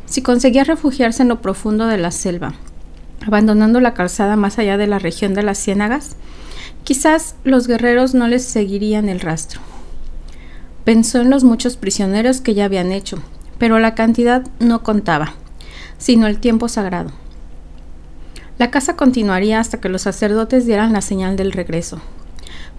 Si 0.06 0.20
conseguía 0.20 0.64
refugiarse 0.64 1.22
en 1.22 1.28
lo 1.28 1.40
profundo 1.40 1.86
de 1.86 1.96
la 1.96 2.10
selva, 2.10 2.54
abandonando 3.24 3.80
la 3.80 3.94
calzada 3.94 4.36
más 4.36 4.58
allá 4.58 4.76
de 4.76 4.86
la 4.86 4.98
región 4.98 5.32
de 5.32 5.42
las 5.42 5.58
ciénagas, 5.58 6.16
quizás 6.84 7.36
los 7.44 7.66
guerreros 7.66 8.14
no 8.14 8.28
les 8.28 8.44
seguirían 8.44 9.08
el 9.08 9.20
rastro. 9.20 9.60
Pensó 10.84 11.20
en 11.20 11.30
los 11.30 11.44
muchos 11.44 11.76
prisioneros 11.76 12.40
que 12.40 12.54
ya 12.54 12.64
habían 12.64 12.92
hecho, 12.92 13.18
pero 13.58 13.78
la 13.78 13.94
cantidad 13.94 14.46
no 14.58 14.82
contaba, 14.82 15.34
sino 15.98 16.26
el 16.26 16.38
tiempo 16.38 16.68
sagrado. 16.68 17.10
La 18.58 18.70
casa 18.70 18.96
continuaría 18.96 19.60
hasta 19.60 19.80
que 19.80 19.88
los 19.88 20.02
sacerdotes 20.02 20.66
dieran 20.66 20.92
la 20.92 21.00
señal 21.00 21.36
del 21.36 21.52
regreso, 21.52 22.00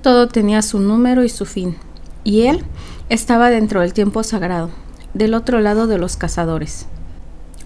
todo 0.03 0.27
tenía 0.27 0.61
su 0.61 0.79
número 0.79 1.23
y 1.23 1.29
su 1.29 1.45
fin, 1.45 1.77
y 2.25 2.41
él 2.41 2.65
estaba 3.07 3.49
dentro 3.49 3.79
del 3.79 3.93
tiempo 3.93 4.21
sagrado, 4.23 4.69
del 5.13 5.33
otro 5.33 5.61
lado 5.61 5.87
de 5.87 5.97
los 5.97 6.17
cazadores. 6.17 6.87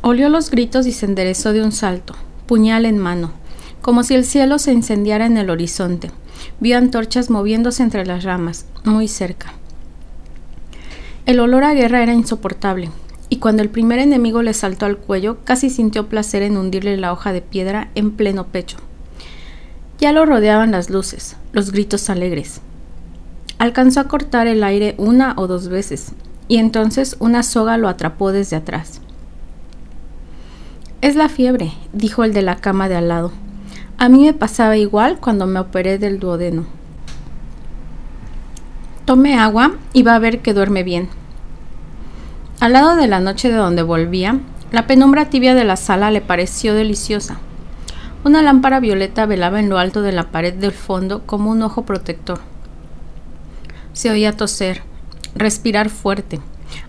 Olió 0.02 0.30
los 0.30 0.52
gritos 0.52 0.86
y 0.86 0.92
se 0.92 1.08
enderezó 1.08 1.52
de 1.52 1.64
un 1.64 1.72
salto, 1.72 2.14
puñal 2.46 2.86
en 2.86 3.00
mano, 3.00 3.32
como 3.82 4.04
si 4.04 4.14
el 4.14 4.24
cielo 4.24 4.60
se 4.60 4.72
incendiara 4.72 5.26
en 5.26 5.38
el 5.38 5.50
horizonte. 5.50 6.12
Vio 6.60 6.78
antorchas 6.78 7.32
moviéndose 7.32 7.82
entre 7.82 8.06
las 8.06 8.24
ramas, 8.24 8.68
muy 8.84 9.08
cerca. 9.08 9.54
El 11.28 11.42
olor 11.42 11.66
a 11.66 11.74
guerra 11.74 12.02
era 12.02 12.14
insoportable, 12.14 12.90
y 13.28 13.40
cuando 13.40 13.62
el 13.62 13.70
primer 13.70 14.00
enemigo 14.00 14.42
le 14.44 14.54
saltó 14.54 14.86
al 14.86 14.96
cuello, 14.96 15.40
casi 15.44 15.70
sintió 15.70 16.08
placer 16.08 16.42
en 16.42 16.56
hundirle 16.56 16.96
la 16.96 17.12
hoja 17.12 17.34
de 17.34 17.42
piedra 17.42 17.90
en 17.96 18.12
pleno 18.12 18.48
pecho. 18.48 18.78
Ya 20.00 20.14
lo 20.14 20.26
rodeaban 20.26 20.72
las 20.72 20.90
luces, 20.90 21.36
los 21.52 21.74
gritos 21.74 22.10
alegres. 22.10 22.62
Alcanzó 23.60 24.00
a 24.00 24.08
cortar 24.08 24.48
el 24.48 24.64
aire 24.64 24.96
una 24.98 25.34
o 25.36 25.48
dos 25.48 25.68
veces, 25.68 26.14
y 26.48 26.60
entonces 26.60 27.18
una 27.20 27.44
soga 27.44 27.78
lo 27.78 27.90
atrapó 27.90 28.32
desde 28.32 28.56
atrás. 28.56 29.02
Es 31.02 31.18
la 31.18 31.28
fiebre, 31.28 31.74
dijo 31.92 32.24
el 32.24 32.32
de 32.32 32.42
la 32.42 32.56
cama 32.56 32.88
de 32.88 32.96
al 32.96 33.10
lado. 33.10 33.34
A 33.98 34.08
mí 34.08 34.24
me 34.24 34.34
pasaba 34.34 34.78
igual 34.78 35.20
cuando 35.20 35.46
me 35.46 35.60
operé 35.60 35.98
del 35.98 36.20
duodeno. 36.22 36.77
Tome 39.08 39.40
agua 39.40 39.72
y 39.94 40.04
va 40.04 40.16
a 40.16 40.20
ver 40.20 40.42
que 40.42 40.54
duerme 40.54 40.84
bien. 40.84 41.08
Al 42.60 42.74
lado 42.74 42.98
de 42.98 43.08
la 43.08 43.22
noche 43.22 43.48
de 43.48 43.56
donde 43.56 43.82
volvía, 43.82 44.42
la 44.74 44.86
penumbra 44.86 45.30
tibia 45.30 45.56
de 45.56 45.64
la 45.64 45.78
sala 45.78 46.12
le 46.12 46.20
pareció 46.20 46.74
deliciosa. 46.74 47.38
Una 48.26 48.42
lámpara 48.42 48.82
violeta 48.82 49.26
velaba 49.26 49.62
en 49.62 49.70
lo 49.70 49.78
alto 49.78 50.02
de 50.02 50.12
la 50.12 50.30
pared 50.30 50.54
del 50.54 50.74
fondo 50.74 51.26
como 51.26 51.50
un 51.52 51.62
ojo 51.62 51.84
protector. 51.86 52.42
Se 53.94 54.12
oía 54.12 54.36
toser, 54.36 54.82
respirar 55.36 55.88
fuerte, 55.88 56.42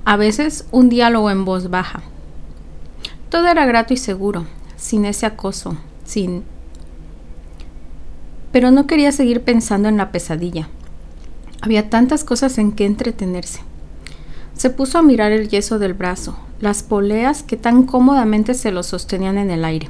a 0.04 0.16
veces 0.16 0.66
un 0.72 0.88
diálogo 0.88 1.30
en 1.30 1.44
voz 1.44 1.70
baja. 1.70 2.02
Todo 3.28 3.46
era 3.46 3.64
grato 3.64 3.94
y 3.94 3.96
seguro, 3.96 4.44
sin 4.76 5.04
ese 5.04 5.24
acoso, 5.24 5.76
sin... 6.02 6.42
Pero 8.50 8.72
no 8.72 8.88
quería 8.88 9.12
seguir 9.12 9.42
pensando 9.42 9.88
en 9.88 9.98
la 9.98 10.10
pesadilla. 10.10 10.66
Había 11.60 11.90
tantas 11.90 12.24
cosas 12.24 12.58
en 12.58 12.72
que 12.72 12.86
entretenerse. 12.86 13.60
Se 14.54 14.70
puso 14.70 14.98
a 14.98 15.02
mirar 15.02 15.32
el 15.32 15.48
yeso 15.48 15.78
del 15.78 15.94
brazo, 15.94 16.36
las 16.60 16.82
poleas 16.82 17.42
que 17.42 17.56
tan 17.56 17.84
cómodamente 17.84 18.54
se 18.54 18.72
lo 18.72 18.82
sostenían 18.82 19.38
en 19.38 19.50
el 19.50 19.64
aire. 19.64 19.88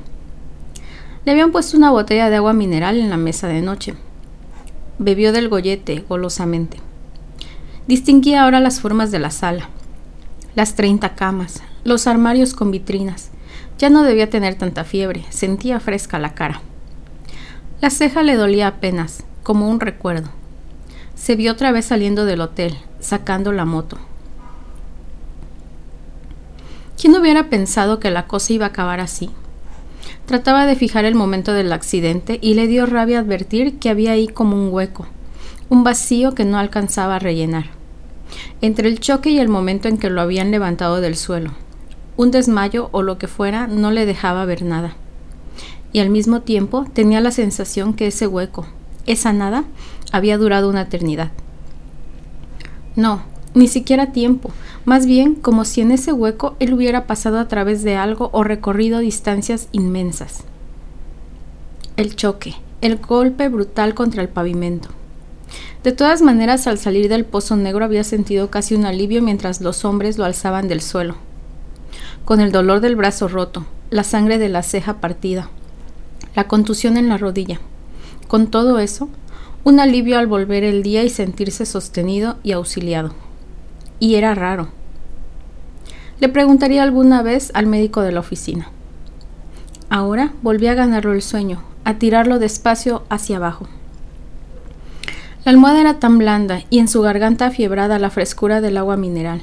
Le 1.25 1.33
habían 1.33 1.53
puesto 1.53 1.77
una 1.77 1.91
botella 1.91 2.31
de 2.31 2.37
agua 2.37 2.53
mineral 2.53 2.99
en 2.99 3.11
la 3.11 3.17
mesa 3.17 3.49
de 3.49 3.61
noche. 3.61 3.95
Bebió 4.99 5.33
del 5.33 5.49
gollete 5.49 6.05
golosamente. 6.09 6.79
Distinguía 7.87 8.45
ahora 8.45 8.61
las 8.61 8.81
formas 8.81 9.11
de 9.11 9.19
la 9.19 9.31
sala, 9.31 9.69
las 10.55 10.75
treinta 10.75 11.15
camas, 11.15 11.63
los 11.85 12.07
armarios 12.07 12.55
con 12.55 12.71
vitrinas. 12.71 13.31
Ya 13.79 13.91
no 13.91 14.03
debía 14.03 14.29
tener 14.29 14.57
tanta 14.57 14.85
fiebre, 14.85 15.25
sentía 15.31 15.81
fresca 15.81 16.19
la 16.19 16.35
cara. 16.35 16.63
La 17.81 17.91
ceja 17.91 18.23
le 18.23 18.35
dolía 18.35 18.67
apenas, 18.67 19.25
como 19.43 19.69
un 19.69 19.81
recuerdo. 19.81 20.31
Se 21.19 21.37
vio 21.37 21.53
otra 21.53 21.73
vez 21.73 21.85
saliendo 21.85 22.25
del 22.25 22.41
hotel, 22.41 22.79
sacando 23.01 23.53
la 23.53 23.67
moto. 23.67 23.99
¿Quién 26.99 27.15
hubiera 27.17 27.51
pensado 27.51 27.99
que 27.99 28.11
la 28.11 28.27
cosa 28.27 28.53
iba 28.53 28.67
a 28.67 28.69
acabar 28.69 29.01
así? 29.01 29.29
Trataba 30.27 30.65
de 30.65 30.77
fijar 30.77 31.05
el 31.05 31.17
momento 31.17 31.53
del 31.53 31.73
accidente 31.73 32.39
y 32.41 32.55
le 32.55 32.67
dio 32.67 32.87
rabia 32.87 33.19
advertir 33.19 33.79
que 33.79 33.91
había 33.91 34.13
ahí 34.13 34.29
como 34.29 34.57
un 34.57 34.73
hueco, 34.73 35.07
un 35.69 35.85
vacío 35.85 36.35
que 36.35 36.45
no 36.45 36.57
alcanzaba 36.57 37.17
a 37.17 37.19
rellenar. 37.19 37.67
Entre 38.63 38.89
el 38.89 39.01
choque 39.01 39.31
y 39.31 39.39
el 39.39 39.49
momento 39.49 39.89
en 39.89 39.99
que 39.99 40.11
lo 40.11 40.21
habían 40.21 40.51
levantado 40.51 41.01
del 41.01 41.17
suelo, 41.17 41.51
un 42.17 42.31
desmayo 42.31 42.89
o 42.93 43.03
lo 43.03 43.19
que 43.19 43.29
fuera 43.29 43.67
no 43.67 43.91
le 43.91 44.07
dejaba 44.07 44.45
ver 44.45 44.63
nada. 44.63 44.95
Y 45.93 45.99
al 45.99 46.11
mismo 46.11 46.41
tiempo 46.43 46.87
tenía 46.91 47.21
la 47.21 47.33
sensación 47.33 47.93
que 47.93 48.07
ese 48.07 48.27
hueco, 48.27 48.67
esa 49.09 49.33
nada, 49.33 49.65
había 50.13 50.39
durado 50.39 50.69
una 50.69 50.83
eternidad. 50.83 51.33
No, 52.95 53.23
ni 53.55 53.69
siquiera 53.69 54.13
tiempo, 54.13 54.51
más 54.85 55.07
bien 55.07 55.35
como 55.35 55.65
si 55.65 55.81
en 55.81 55.91
ese 55.91 56.13
hueco 56.13 56.57
él 56.61 56.75
hubiera 56.75 57.07
pasado 57.07 57.39
a 57.39 57.49
través 57.49 57.83
de 57.83 57.97
algo 57.97 58.31
o 58.33 58.45
recorrido 58.45 59.01
distancias 59.01 59.69
inmensas. 59.73 60.45
El 61.97 62.17
choque, 62.17 62.55
el 62.81 62.99
golpe 62.99 63.49
brutal 63.49 63.95
contra 63.95 64.23
el 64.23 64.29
pavimento. 64.29 64.91
De 65.83 65.93
todas 65.93 66.23
maneras, 66.23 66.67
al 66.67 66.79
salir 66.79 67.09
del 67.09 67.25
pozo 67.25 67.57
negro 67.57 67.85
había 67.85 68.05
sentido 68.05 68.51
casi 68.51 68.75
un 68.75 68.85
alivio 68.85 69.23
mientras 69.23 69.61
los 69.61 69.85
hombres 69.85 70.19
lo 70.19 70.25
alzaban 70.25 70.69
del 70.69 70.81
suelo, 70.81 71.17
con 72.25 72.41
el 72.41 72.53
dolor 72.53 72.81
del 72.81 72.97
brazo 72.97 73.29
roto, 73.29 73.65
la 73.91 74.05
sangre 74.05 74.39
de 74.39 74.49
la 74.49 74.63
ceja 74.63 75.01
partida, 75.01 75.51
la 76.35 76.47
contusión 76.47 76.97
en 76.97 77.09
la 77.09 77.17
rodilla. 77.17 77.61
Con 78.29 78.49
todo 78.49 78.79
eso, 78.79 79.09
Un 79.65 79.81
alivio 79.81 80.19
al 80.19 80.27
volver 80.27 80.65
el 80.65 80.83
día 80.83 81.03
y 81.03 81.11
sentirse 81.11 81.67
sostenido 81.67 82.37
y 82.43 82.53
auxiliado. 82.53 83.13
Y 83.99 84.15
era 84.15 84.35
raro. 84.35 84.69
Le 86.21 86.29
preguntaría 86.29 86.83
alguna 86.83 87.23
vez 87.23 87.51
al 87.55 87.67
médico 87.67 88.01
de 88.01 88.13
la 88.13 88.21
oficina. 88.21 88.71
Ahora 89.91 90.33
volví 90.43 90.69
a 90.69 90.75
ganarlo 90.75 91.13
el 91.13 91.23
sueño, 91.23 91.63
a 91.85 91.95
tirarlo 91.95 92.39
despacio 92.39 93.03
hacia 93.11 93.37
abajo. 93.37 93.69
La 95.45 95.51
almohada 95.51 95.81
era 95.81 95.99
tan 95.99 96.17
blanda 96.17 96.63
y 96.71 96.79
en 96.79 96.89
su 96.89 97.03
garganta 97.03 97.47
afiebrada 97.47 97.99
la 97.99 98.11
frescura 98.11 98.61
del 98.61 98.79
agua 98.79 98.97
mineral. 98.97 99.43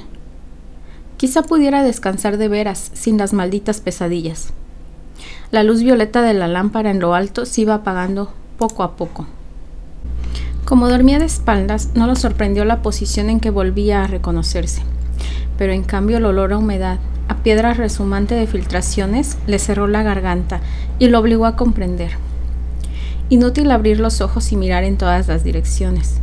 Quizá 1.18 1.42
pudiera 1.42 1.84
descansar 1.84 2.36
de 2.36 2.48
veras 2.48 2.90
sin 2.94 3.18
las 3.18 3.32
malditas 3.32 3.80
pesadillas. 3.80 4.48
La 5.50 5.62
luz 5.62 5.82
violeta 5.82 6.22
de 6.22 6.34
la 6.34 6.48
lámpara 6.48 6.90
en 6.90 7.00
lo 7.00 7.14
alto 7.14 7.46
se 7.46 7.60
iba 7.60 7.74
apagando 7.74 8.32
poco 8.56 8.82
a 8.82 8.96
poco. 8.96 9.26
Como 10.64 10.88
dormía 10.88 11.18
de 11.18 11.26
espaldas, 11.26 11.90
no 11.94 12.06
lo 12.06 12.16
sorprendió 12.16 12.64
la 12.64 12.82
posición 12.82 13.30
en 13.30 13.38
que 13.38 13.50
volvía 13.50 14.02
a 14.02 14.06
reconocerse, 14.06 14.82
pero 15.58 15.72
en 15.72 15.84
cambio 15.84 16.18
el 16.18 16.24
olor 16.24 16.52
a 16.52 16.58
humedad, 16.58 16.98
a 17.28 17.36
piedra 17.36 17.74
resumante 17.74 18.34
de 18.34 18.46
filtraciones, 18.46 19.38
le 19.46 19.58
cerró 19.58 19.86
la 19.86 20.02
garganta 20.02 20.60
y 20.98 21.08
lo 21.08 21.20
obligó 21.20 21.46
a 21.46 21.56
comprender. 21.56 22.12
Inútil 23.28 23.70
abrir 23.70 24.00
los 24.00 24.20
ojos 24.20 24.52
y 24.52 24.56
mirar 24.56 24.84
en 24.84 24.96
todas 24.96 25.28
las 25.28 25.44
direcciones. 25.44 26.20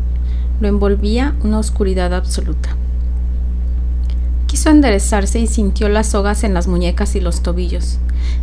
Lo 0.59 0.67
envolvía 0.67 1.35
una 1.43 1.59
oscuridad 1.59 2.13
absoluta. 2.13 2.75
Quiso 4.47 4.69
enderezarse 4.69 5.39
y 5.39 5.47
sintió 5.47 5.89
las 5.89 6.07
sogas 6.07 6.43
en 6.43 6.53
las 6.53 6.67
muñecas 6.67 7.15
y 7.15 7.21
los 7.21 7.41
tobillos. 7.41 7.99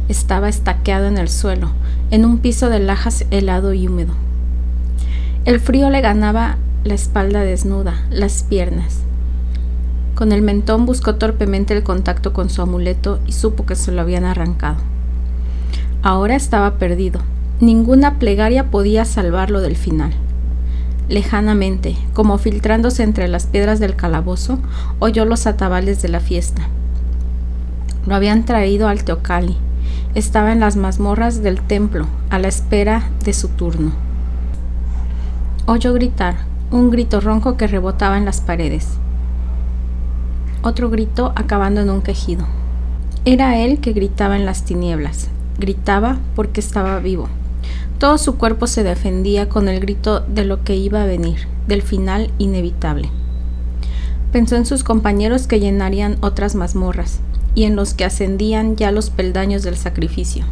Estaba 0.08 0.48
estaqueado 0.48 1.06
en 1.06 1.18
el 1.18 1.28
suelo, 1.28 1.70
en 2.10 2.24
un 2.24 2.38
piso 2.38 2.70
de 2.70 2.80
lajas 2.80 3.24
helado 3.30 3.72
y 3.72 3.86
húmedo. 3.86 4.14
El 5.44 5.60
frío 5.60 5.90
le 5.90 6.00
ganaba 6.00 6.56
la 6.84 6.94
espalda 6.94 7.40
desnuda, 7.40 8.04
las 8.10 8.42
piernas. 8.42 9.00
Con 10.14 10.32
el 10.32 10.42
mentón 10.42 10.86
buscó 10.86 11.14
torpemente 11.14 11.74
el 11.74 11.82
contacto 11.82 12.32
con 12.32 12.50
su 12.50 12.62
amuleto 12.62 13.20
y 13.26 13.32
supo 13.32 13.64
que 13.64 13.76
se 13.76 13.92
lo 13.92 14.00
habían 14.00 14.24
arrancado. 14.24 14.78
Ahora 16.02 16.36
estaba 16.36 16.78
perdido. 16.78 17.20
Ninguna 17.60 18.18
plegaria 18.18 18.70
podía 18.70 19.04
salvarlo 19.04 19.60
del 19.60 19.76
final. 19.76 20.12
Lejanamente, 21.08 21.96
como 22.14 22.38
filtrándose 22.38 23.02
entre 23.02 23.28
las 23.28 23.46
piedras 23.46 23.80
del 23.80 23.96
calabozo, 23.96 24.58
oyó 24.98 25.24
los 25.24 25.46
atabales 25.46 26.00
de 26.02 26.08
la 26.08 26.20
fiesta. 26.20 26.68
Lo 28.06 28.14
habían 28.14 28.44
traído 28.44 28.88
al 28.88 29.04
Teocali. 29.04 29.56
Estaba 30.14 30.50
en 30.50 30.58
las 30.58 30.74
mazmorras 30.74 31.40
del 31.40 31.60
templo, 31.60 32.06
a 32.30 32.40
la 32.40 32.48
espera 32.48 33.08
de 33.24 33.32
su 33.32 33.46
turno. 33.46 33.92
Oyó 35.66 35.92
gritar, 35.92 36.34
un 36.72 36.90
grito 36.90 37.20
ronco 37.20 37.56
que 37.56 37.68
rebotaba 37.68 38.18
en 38.18 38.24
las 38.24 38.40
paredes. 38.40 38.88
Otro 40.62 40.90
grito 40.90 41.32
acabando 41.36 41.80
en 41.80 41.90
un 41.90 42.02
quejido. 42.02 42.44
Era 43.24 43.56
él 43.58 43.78
que 43.78 43.92
gritaba 43.92 44.34
en 44.34 44.46
las 44.46 44.64
tinieblas. 44.64 45.28
Gritaba 45.60 46.18
porque 46.34 46.58
estaba 46.58 46.98
vivo. 46.98 47.28
Todo 48.00 48.18
su 48.18 48.36
cuerpo 48.36 48.66
se 48.66 48.82
defendía 48.82 49.48
con 49.48 49.68
el 49.68 49.78
grito 49.78 50.18
de 50.18 50.44
lo 50.44 50.64
que 50.64 50.74
iba 50.74 51.02
a 51.02 51.06
venir, 51.06 51.46
del 51.68 51.82
final 51.82 52.32
inevitable. 52.38 53.10
Pensó 54.32 54.56
en 54.56 54.66
sus 54.66 54.82
compañeros 54.82 55.46
que 55.46 55.60
llenarían 55.60 56.16
otras 56.20 56.56
mazmorras 56.56 57.20
y 57.54 57.64
en 57.64 57.76
los 57.76 57.94
que 57.94 58.04
ascendían 58.04 58.76
ya 58.76 58.92
los 58.92 59.10
peldaños 59.10 59.62
del 59.62 59.76
sacrificio. 59.76 60.44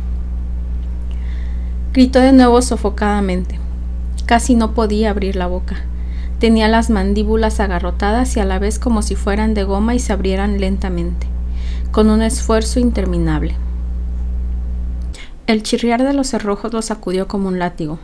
Gritó 1.92 2.20
de 2.20 2.32
nuevo 2.32 2.60
sofocadamente. 2.62 3.58
Casi 4.26 4.54
no 4.54 4.74
podía 4.74 5.10
abrir 5.10 5.36
la 5.36 5.46
boca. 5.46 5.76
Tenía 6.38 6.68
las 6.68 6.90
mandíbulas 6.90 7.60
agarrotadas 7.60 8.36
y 8.36 8.40
a 8.40 8.44
la 8.44 8.58
vez 8.58 8.78
como 8.78 9.02
si 9.02 9.16
fueran 9.16 9.54
de 9.54 9.64
goma 9.64 9.94
y 9.94 9.98
se 9.98 10.12
abrieran 10.12 10.60
lentamente, 10.60 11.26
con 11.90 12.10
un 12.10 12.22
esfuerzo 12.22 12.78
interminable. 12.78 13.56
El 15.48 15.62
chirriar 15.62 16.04
de 16.04 16.12
los 16.12 16.28
cerrojos 16.28 16.72
lo 16.72 16.82
sacudió 16.82 17.26
como 17.26 17.48
un 17.48 17.58
látigo. 17.58 17.98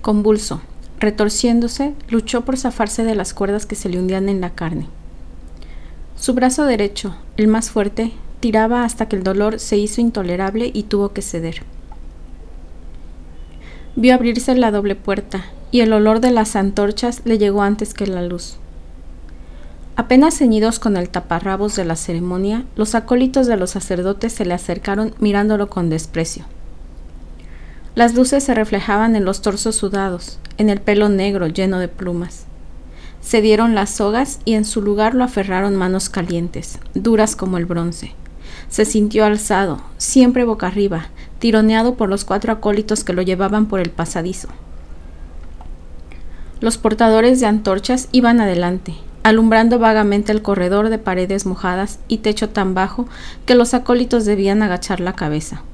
Convulso, 0.00 0.60
retorciéndose, 1.00 1.94
luchó 2.08 2.44
por 2.44 2.56
zafarse 2.56 3.04
de 3.04 3.16
las 3.16 3.34
cuerdas 3.34 3.66
que 3.66 3.74
se 3.74 3.88
le 3.88 3.98
hundían 3.98 4.28
en 4.28 4.40
la 4.40 4.50
carne. 4.50 4.86
Su 6.16 6.32
brazo 6.32 6.64
derecho, 6.64 7.14
el 7.36 7.46
más 7.46 7.70
fuerte, 7.70 8.12
tiraba 8.40 8.84
hasta 8.84 9.06
que 9.06 9.16
el 9.16 9.22
dolor 9.22 9.58
se 9.60 9.76
hizo 9.76 10.00
intolerable 10.00 10.70
y 10.72 10.84
tuvo 10.84 11.12
que 11.12 11.22
ceder. 11.22 11.62
Vio 13.96 14.14
abrirse 14.14 14.54
la 14.54 14.70
doble 14.70 14.94
puerta 14.94 15.44
y 15.70 15.80
el 15.80 15.92
olor 15.92 16.20
de 16.20 16.30
las 16.30 16.56
antorchas 16.56 17.22
le 17.24 17.38
llegó 17.38 17.62
antes 17.62 17.92
que 17.92 18.06
la 18.06 18.22
luz. 18.22 18.56
Apenas 19.94 20.36
ceñidos 20.36 20.78
con 20.78 20.96
el 20.96 21.08
taparrabos 21.08 21.76
de 21.76 21.84
la 21.84 21.96
ceremonia, 21.96 22.64
los 22.76 22.94
acólitos 22.94 23.46
de 23.46 23.56
los 23.56 23.70
sacerdotes 23.70 24.32
se 24.32 24.44
le 24.44 24.54
acercaron 24.54 25.14
mirándolo 25.18 25.68
con 25.68 25.90
desprecio. 25.90 26.44
Las 27.94 28.14
luces 28.14 28.44
se 28.44 28.54
reflejaban 28.54 29.16
en 29.16 29.24
los 29.24 29.40
torsos 29.40 29.76
sudados, 29.76 30.38
en 30.58 30.68
el 30.70 30.80
pelo 30.80 31.08
negro 31.08 31.46
lleno 31.46 31.78
de 31.78 31.88
plumas. 31.88 32.45
Se 33.26 33.40
dieron 33.40 33.74
las 33.74 33.90
sogas 33.90 34.38
y 34.44 34.54
en 34.54 34.64
su 34.64 34.80
lugar 34.80 35.16
lo 35.16 35.24
aferraron 35.24 35.74
manos 35.74 36.08
calientes, 36.08 36.78
duras 36.94 37.34
como 37.34 37.58
el 37.58 37.66
bronce. 37.66 38.14
Se 38.68 38.84
sintió 38.84 39.24
alzado, 39.24 39.82
siempre 39.96 40.44
boca 40.44 40.68
arriba, 40.68 41.08
tironeado 41.40 41.96
por 41.96 42.08
los 42.08 42.24
cuatro 42.24 42.52
acólitos 42.52 43.02
que 43.02 43.12
lo 43.12 43.22
llevaban 43.22 43.66
por 43.66 43.80
el 43.80 43.90
pasadizo. 43.90 44.46
Los 46.60 46.78
portadores 46.78 47.40
de 47.40 47.46
antorchas 47.46 48.08
iban 48.12 48.40
adelante, 48.40 48.94
alumbrando 49.24 49.80
vagamente 49.80 50.30
el 50.30 50.40
corredor 50.40 50.88
de 50.88 50.98
paredes 50.98 51.46
mojadas 51.46 51.98
y 52.06 52.18
techo 52.18 52.50
tan 52.50 52.74
bajo 52.74 53.08
que 53.44 53.56
los 53.56 53.74
acólitos 53.74 54.24
debían 54.24 54.62
agachar 54.62 55.00
la 55.00 55.14
cabeza. 55.14 55.64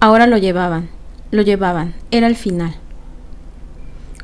Ahora 0.00 0.26
lo 0.26 0.36
llevaban, 0.36 0.90
lo 1.30 1.40
llevaban, 1.40 1.94
era 2.10 2.26
el 2.26 2.36
final. 2.36 2.74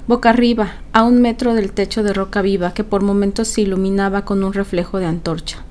Boca 0.07 0.31
arriba, 0.31 0.75
a 0.93 1.03
un 1.03 1.21
metro 1.21 1.55
del 1.55 1.73
techo 1.73 2.05
de 2.05 2.13
roca 2.13 2.41
viva 2.41 2.73
que 2.75 2.85
por 2.85 3.03
momentos 3.03 3.49
se 3.49 3.63
iluminaba 3.63 4.25
con 4.25 4.45
un 4.45 4.53
reflejo 4.53 4.99
de 5.01 5.07
antorcha. 5.07 5.65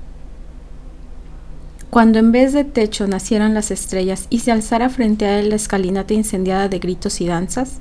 Cuando 1.88 2.18
en 2.18 2.32
vez 2.32 2.52
de 2.52 2.64
techo 2.64 3.06
nacieran 3.06 3.54
las 3.54 3.70
estrellas 3.70 4.26
y 4.28 4.40
se 4.40 4.52
alzara 4.52 4.90
frente 4.90 5.24
a 5.24 5.38
él 5.40 5.48
la 5.48 5.56
escalinata 5.56 6.12
incendiada 6.12 6.68
de 6.68 6.78
gritos 6.78 7.22
y 7.22 7.26
danzas, 7.26 7.78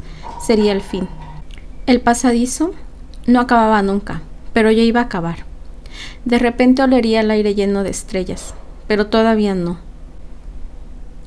sería 0.48 0.72
el 0.72 0.82
fin. 0.82 1.10
El 1.88 2.00
pasadizo 2.00 2.72
no 3.28 3.42
acababa 3.42 3.82
nunca, 3.82 4.22
pero 4.54 4.72
ya 4.72 4.84
iba 4.84 5.02
a 5.02 5.06
acabar. 5.06 5.40
De 6.24 6.40
repente 6.40 6.82
olería 6.82 7.20
el 7.20 7.32
aire 7.32 7.54
lleno 7.54 7.84
de 7.84 7.90
estrellas, 7.90 8.54
pero 8.88 9.08
todavía 9.08 9.56
no. 9.56 9.80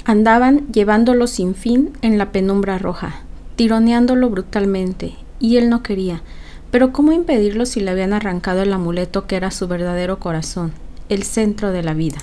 Andaban 0.06 0.66
llevándolo 0.72 1.26
sin 1.26 1.54
fin 1.54 1.92
en 2.00 2.16
la 2.16 2.32
penumbra 2.32 2.78
roja, 2.78 3.24
tironeándolo 3.58 4.30
brutalmente, 4.30 5.16
y 5.40 5.56
él 5.56 5.68
no 5.68 5.82
quería, 5.82 6.22
pero 6.70 6.92
¿cómo 6.92 7.10
impedirlo 7.10 7.66
si 7.66 7.80
le 7.80 7.90
habían 7.90 8.12
arrancado 8.12 8.62
el 8.62 8.72
amuleto 8.72 9.26
que 9.26 9.34
era 9.34 9.50
su 9.50 9.66
verdadero 9.66 10.20
corazón, 10.20 10.70
el 11.08 11.24
centro 11.24 11.72
de 11.72 11.82
la 11.82 11.92
vida? 11.92 12.18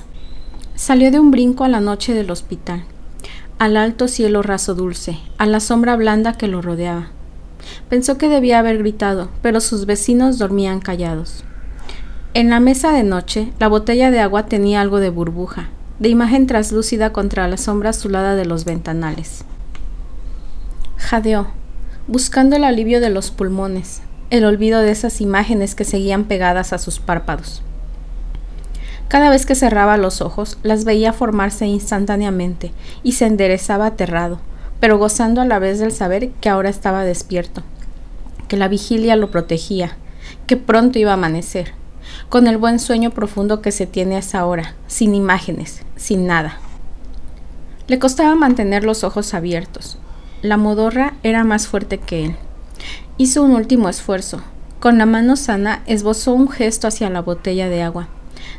Salió 0.75 1.11
de 1.11 1.19
un 1.19 1.31
brinco 1.31 1.65
a 1.65 1.67
la 1.67 1.81
noche 1.81 2.13
del 2.13 2.31
hospital, 2.31 2.85
al 3.59 3.75
alto 3.75 4.07
cielo 4.07 4.43
raso 4.43 4.75
dulce, 4.75 5.19
a 5.37 5.45
la 5.45 5.59
sombra 5.59 5.97
blanda 5.97 6.37
que 6.37 6.47
lo 6.47 6.61
rodeaba. 6.61 7.09
Pensó 7.89 8.17
que 8.17 8.29
debía 8.29 8.59
haber 8.59 8.77
gritado, 8.77 9.29
pero 9.41 9.59
sus 9.59 9.85
vecinos 9.85 10.37
dormían 10.37 10.79
callados. 10.79 11.43
En 12.33 12.49
la 12.49 12.61
mesa 12.61 12.93
de 12.93 13.03
noche, 13.03 13.51
la 13.59 13.67
botella 13.67 14.09
de 14.09 14.21
agua 14.21 14.45
tenía 14.45 14.79
algo 14.79 15.01
de 15.01 15.09
burbuja, 15.09 15.67
de 15.99 16.07
imagen 16.07 16.47
traslúcida 16.47 17.11
contra 17.11 17.45
la 17.49 17.57
sombra 17.57 17.89
azulada 17.89 18.35
de 18.35 18.45
los 18.45 18.63
ventanales. 18.63 19.43
Jadeó, 21.05 21.49
buscando 22.07 22.55
el 22.55 22.63
alivio 22.63 22.99
de 22.99 23.11
los 23.11 23.29
pulmones, 23.29 24.01
el 24.31 24.43
olvido 24.43 24.81
de 24.81 24.89
esas 24.89 25.21
imágenes 25.21 25.75
que 25.75 25.85
seguían 25.85 26.23
pegadas 26.23 26.73
a 26.73 26.79
sus 26.79 26.99
párpados. 26.99 27.61
Cada 29.07 29.29
vez 29.29 29.45
que 29.45 29.53
cerraba 29.53 29.97
los 29.97 30.21
ojos, 30.21 30.57
las 30.63 30.83
veía 30.83 31.13
formarse 31.13 31.67
instantáneamente 31.67 32.71
y 33.03 33.11
se 33.11 33.27
enderezaba 33.27 33.85
aterrado, 33.85 34.39
pero 34.79 34.97
gozando 34.97 35.41
a 35.41 35.45
la 35.45 35.59
vez 35.59 35.77
del 35.77 35.91
saber 35.91 36.31
que 36.41 36.49
ahora 36.49 36.69
estaba 36.69 37.03
despierto, 37.03 37.61
que 38.47 38.57
la 38.57 38.67
vigilia 38.67 39.15
lo 39.15 39.29
protegía, 39.29 39.97
que 40.47 40.57
pronto 40.57 40.97
iba 40.97 41.11
a 41.11 41.13
amanecer, 41.13 41.73
con 42.29 42.47
el 42.47 42.57
buen 42.57 42.79
sueño 42.79 43.11
profundo 43.11 43.61
que 43.61 43.71
se 43.71 43.85
tiene 43.85 44.15
a 44.15 44.19
esa 44.19 44.43
hora, 44.47 44.73
sin 44.87 45.13
imágenes, 45.13 45.83
sin 45.97 46.25
nada. 46.25 46.57
Le 47.85 47.99
costaba 47.99 48.33
mantener 48.33 48.83
los 48.83 49.03
ojos 49.03 49.35
abiertos. 49.35 49.99
La 50.41 50.57
modorra 50.57 51.13
era 51.23 51.43
más 51.43 51.67
fuerte 51.67 51.97
que 51.97 52.25
él. 52.25 52.35
Hizo 53.17 53.43
un 53.43 53.51
último 53.51 53.89
esfuerzo. 53.89 54.41
Con 54.79 54.97
la 54.97 55.05
mano 55.05 55.35
sana 55.35 55.81
esbozó 55.87 56.33
un 56.33 56.49
gesto 56.49 56.87
hacia 56.87 57.09
la 57.09 57.21
botella 57.21 57.69
de 57.69 57.81
agua. 57.81 58.09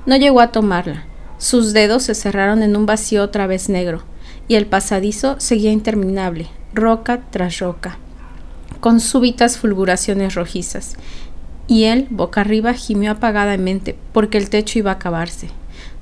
No 0.06 0.16
llegó 0.16 0.40
a 0.40 0.50
tomarla. 0.50 1.04
Sus 1.38 1.72
dedos 1.72 2.04
se 2.04 2.14
cerraron 2.14 2.62
en 2.62 2.76
un 2.76 2.86
vacío 2.86 3.22
otra 3.22 3.46
vez 3.46 3.68
negro, 3.68 4.02
y 4.48 4.54
el 4.54 4.66
pasadizo 4.66 5.38
seguía 5.38 5.70
interminable, 5.70 6.48
roca 6.72 7.20
tras 7.30 7.58
roca. 7.58 7.98
con 8.80 9.00
súbitas 9.00 9.58
fulguraciones 9.58 10.34
rojizas, 10.34 10.96
y 11.66 11.84
él, 11.84 12.06
boca 12.10 12.42
arriba, 12.42 12.72
gimió 12.72 13.10
apagadamente, 13.10 13.96
porque 14.12 14.38
el 14.38 14.48
techo 14.50 14.78
iba 14.78 14.92
a 14.92 14.94
acabarse. 14.94 15.48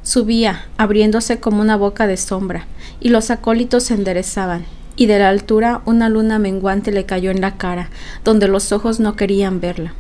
Subía, 0.03 0.67
abriéndose 0.77 1.41
como 1.41 1.63
una 1.63 1.77
boca 1.77 2.07
de 2.07 2.17
sombra, 2.17 2.67
y 3.01 3.09
los 3.09 3.31
acólitos 3.31 3.85
se 3.85 3.95
enderezaban, 3.95 4.67
y 4.97 5.07
de 5.07 5.19
la 5.19 5.29
altura 5.29 5.83
una 5.85 6.09
luna 6.09 6.39
menguante 6.39 6.93
le 6.93 7.07
cayó 7.07 7.31
en 7.31 7.41
la 7.41 7.57
cara, 7.57 7.91
donde 8.25 8.49
los 8.49 8.73
ojos 8.73 9.01
no 9.01 9.17
querían 9.17 9.61
verla. 9.61 9.95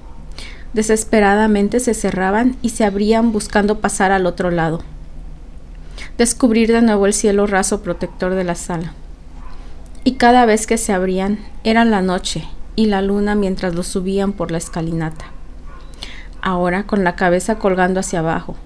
Desesperadamente 0.73 1.81
se 1.81 1.95
cerraban 1.95 2.57
y 2.63 2.71
se 2.71 2.85
abrían 2.85 3.33
buscando 3.33 3.81
pasar 3.81 4.13
al 4.13 4.27
otro 4.27 4.51
lado. 4.51 4.83
Descubrir 6.19 6.73
de 6.73 6.83
nuevo 6.83 7.07
el 7.07 7.15
cielo 7.15 7.47
raso 7.47 7.83
protector 7.83 8.35
de 8.35 8.45
la 8.45 8.55
sala. 8.55 8.93
Y 10.03 10.15
cada 10.15 10.47
vez 10.47 10.67
que 10.67 10.77
se 10.77 10.93
abrían 10.93 11.39
era 11.63 11.85
la 11.85 12.03
noche 12.03 12.45
y 12.77 12.87
la 12.87 13.03
luna 13.03 13.35
mientras 13.35 13.75
lo 13.75 13.83
subían 13.83 14.33
por 14.33 14.51
la 14.51 14.59
escalinata. 14.59 15.27
Ahora 16.43 16.85
con 16.85 17.05
la 17.05 17.17
cabeza 17.17 17.59
colgando 17.59 18.01
hacia 18.01 18.19
abajo, 18.19 18.57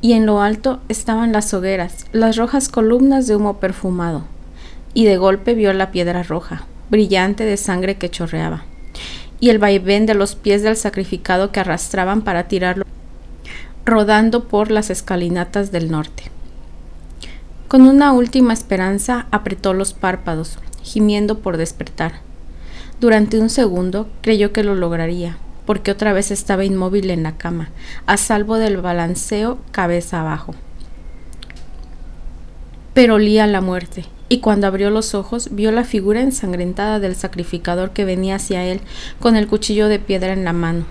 y 0.00 0.12
en 0.12 0.26
lo 0.26 0.42
alto 0.42 0.80
estaban 0.88 1.32
las 1.32 1.52
hogueras, 1.54 2.06
las 2.12 2.36
rojas 2.36 2.68
columnas 2.68 3.26
de 3.26 3.34
humo 3.34 3.58
perfumado, 3.58 4.24
y 4.96 5.04
de 5.04 5.18
golpe 5.18 5.54
vio 5.54 5.74
la 5.74 5.90
piedra 5.90 6.22
roja, 6.22 6.64
brillante 6.88 7.44
de 7.44 7.58
sangre 7.58 7.98
que 7.98 8.08
chorreaba, 8.08 8.64
y 9.38 9.50
el 9.50 9.58
vaivén 9.58 10.06
de 10.06 10.14
los 10.14 10.36
pies 10.36 10.62
del 10.62 10.74
sacrificado 10.74 11.52
que 11.52 11.60
arrastraban 11.60 12.22
para 12.22 12.48
tirarlo 12.48 12.86
rodando 13.84 14.48
por 14.48 14.70
las 14.70 14.88
escalinatas 14.88 15.70
del 15.70 15.90
norte. 15.90 16.30
Con 17.68 17.82
una 17.82 18.12
última 18.12 18.54
esperanza 18.54 19.26
apretó 19.30 19.74
los 19.74 19.92
párpados, 19.92 20.58
gimiendo 20.82 21.40
por 21.40 21.58
despertar. 21.58 22.20
Durante 22.98 23.38
un 23.38 23.50
segundo 23.50 24.08
creyó 24.22 24.54
que 24.54 24.64
lo 24.64 24.74
lograría, 24.74 25.36
porque 25.66 25.90
otra 25.90 26.14
vez 26.14 26.30
estaba 26.30 26.64
inmóvil 26.64 27.10
en 27.10 27.22
la 27.22 27.36
cama, 27.36 27.68
a 28.06 28.16
salvo 28.16 28.56
del 28.56 28.78
balanceo 28.78 29.58
cabeza 29.72 30.22
abajo. 30.22 30.54
Pero 32.94 33.16
olía 33.16 33.46
la 33.46 33.60
muerte, 33.60 34.06
y 34.28 34.40
cuando 34.40 34.66
abrió 34.66 34.90
los 34.90 35.14
ojos 35.14 35.48
vio 35.52 35.70
la 35.70 35.84
figura 35.84 36.20
ensangrentada 36.20 36.98
del 37.00 37.14
sacrificador 37.14 37.90
que 37.90 38.04
venía 38.04 38.36
hacia 38.36 38.64
él 38.64 38.80
con 39.20 39.36
el 39.36 39.46
cuchillo 39.46 39.88
de 39.88 39.98
piedra 39.98 40.32
en 40.32 40.44
la 40.44 40.52
mano. 40.52 40.84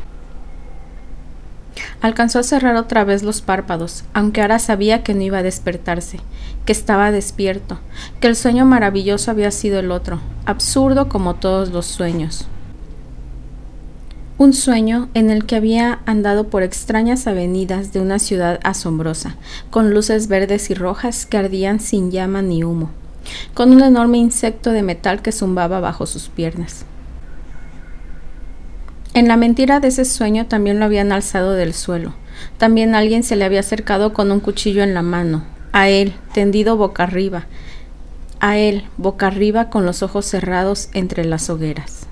Alcanzó 2.01 2.39
a 2.39 2.43
cerrar 2.43 2.75
otra 2.75 3.03
vez 3.03 3.23
los 3.23 3.41
párpados, 3.41 4.05
aunque 4.13 4.41
ahora 4.41 4.59
sabía 4.59 5.03
que 5.03 5.13
no 5.13 5.21
iba 5.21 5.39
a 5.39 5.43
despertarse, 5.43 6.19
que 6.65 6.71
estaba 6.71 7.11
despierto, 7.11 7.79
que 8.19 8.27
el 8.27 8.35
sueño 8.35 8.65
maravilloso 8.65 9.31
había 9.31 9.51
sido 9.51 9.79
el 9.79 9.91
otro, 9.91 10.21
absurdo 10.45 11.09
como 11.09 11.35
todos 11.35 11.71
los 11.71 11.85
sueños. 11.85 12.47
Un 14.37 14.53
sueño 14.53 15.09
en 15.13 15.29
el 15.29 15.45
que 15.45 15.55
había 15.55 15.99
andado 16.05 16.49
por 16.49 16.61
extrañas 16.61 17.25
avenidas 17.25 17.93
de 17.93 18.01
una 18.01 18.19
ciudad 18.19 18.59
asombrosa, 18.63 19.35
con 19.69 19.93
luces 19.93 20.27
verdes 20.27 20.69
y 20.69 20.73
rojas 20.73 21.25
que 21.25 21.37
ardían 21.37 21.79
sin 21.79 22.11
llama 22.11 22.41
ni 22.41 22.63
humo, 22.63 22.91
con 23.53 23.71
un 23.71 23.81
enorme 23.81 24.17
insecto 24.17 24.71
de 24.71 24.83
metal 24.83 25.21
que 25.21 25.31
zumbaba 25.31 25.79
bajo 25.79 26.05
sus 26.05 26.29
piernas. 26.29 26.85
En 29.13 29.27
la 29.27 29.37
mentira 29.37 29.79
de 29.79 29.87
ese 29.87 30.03
sueño 30.03 30.45
también 30.45 30.79
lo 30.79 30.85
habían 30.85 31.11
alzado 31.11 31.53
del 31.53 31.73
suelo. 31.73 32.13
También 32.57 32.95
alguien 32.95 33.23
se 33.23 33.35
le 33.35 33.45
había 33.45 33.61
acercado 33.61 34.11
con 34.13 34.31
un 34.31 34.41
cuchillo 34.41 34.83
en 34.83 34.93
la 34.93 35.01
mano, 35.01 35.45
a 35.71 35.87
él, 35.87 36.13
tendido 36.33 36.75
boca 36.75 37.03
arriba, 37.03 37.45
a 38.39 38.57
él, 38.57 38.83
boca 38.97 39.27
arriba 39.27 39.69
con 39.69 39.85
los 39.85 40.03
ojos 40.03 40.25
cerrados 40.25 40.89
entre 40.93 41.23
las 41.23 41.49
hogueras. 41.49 42.07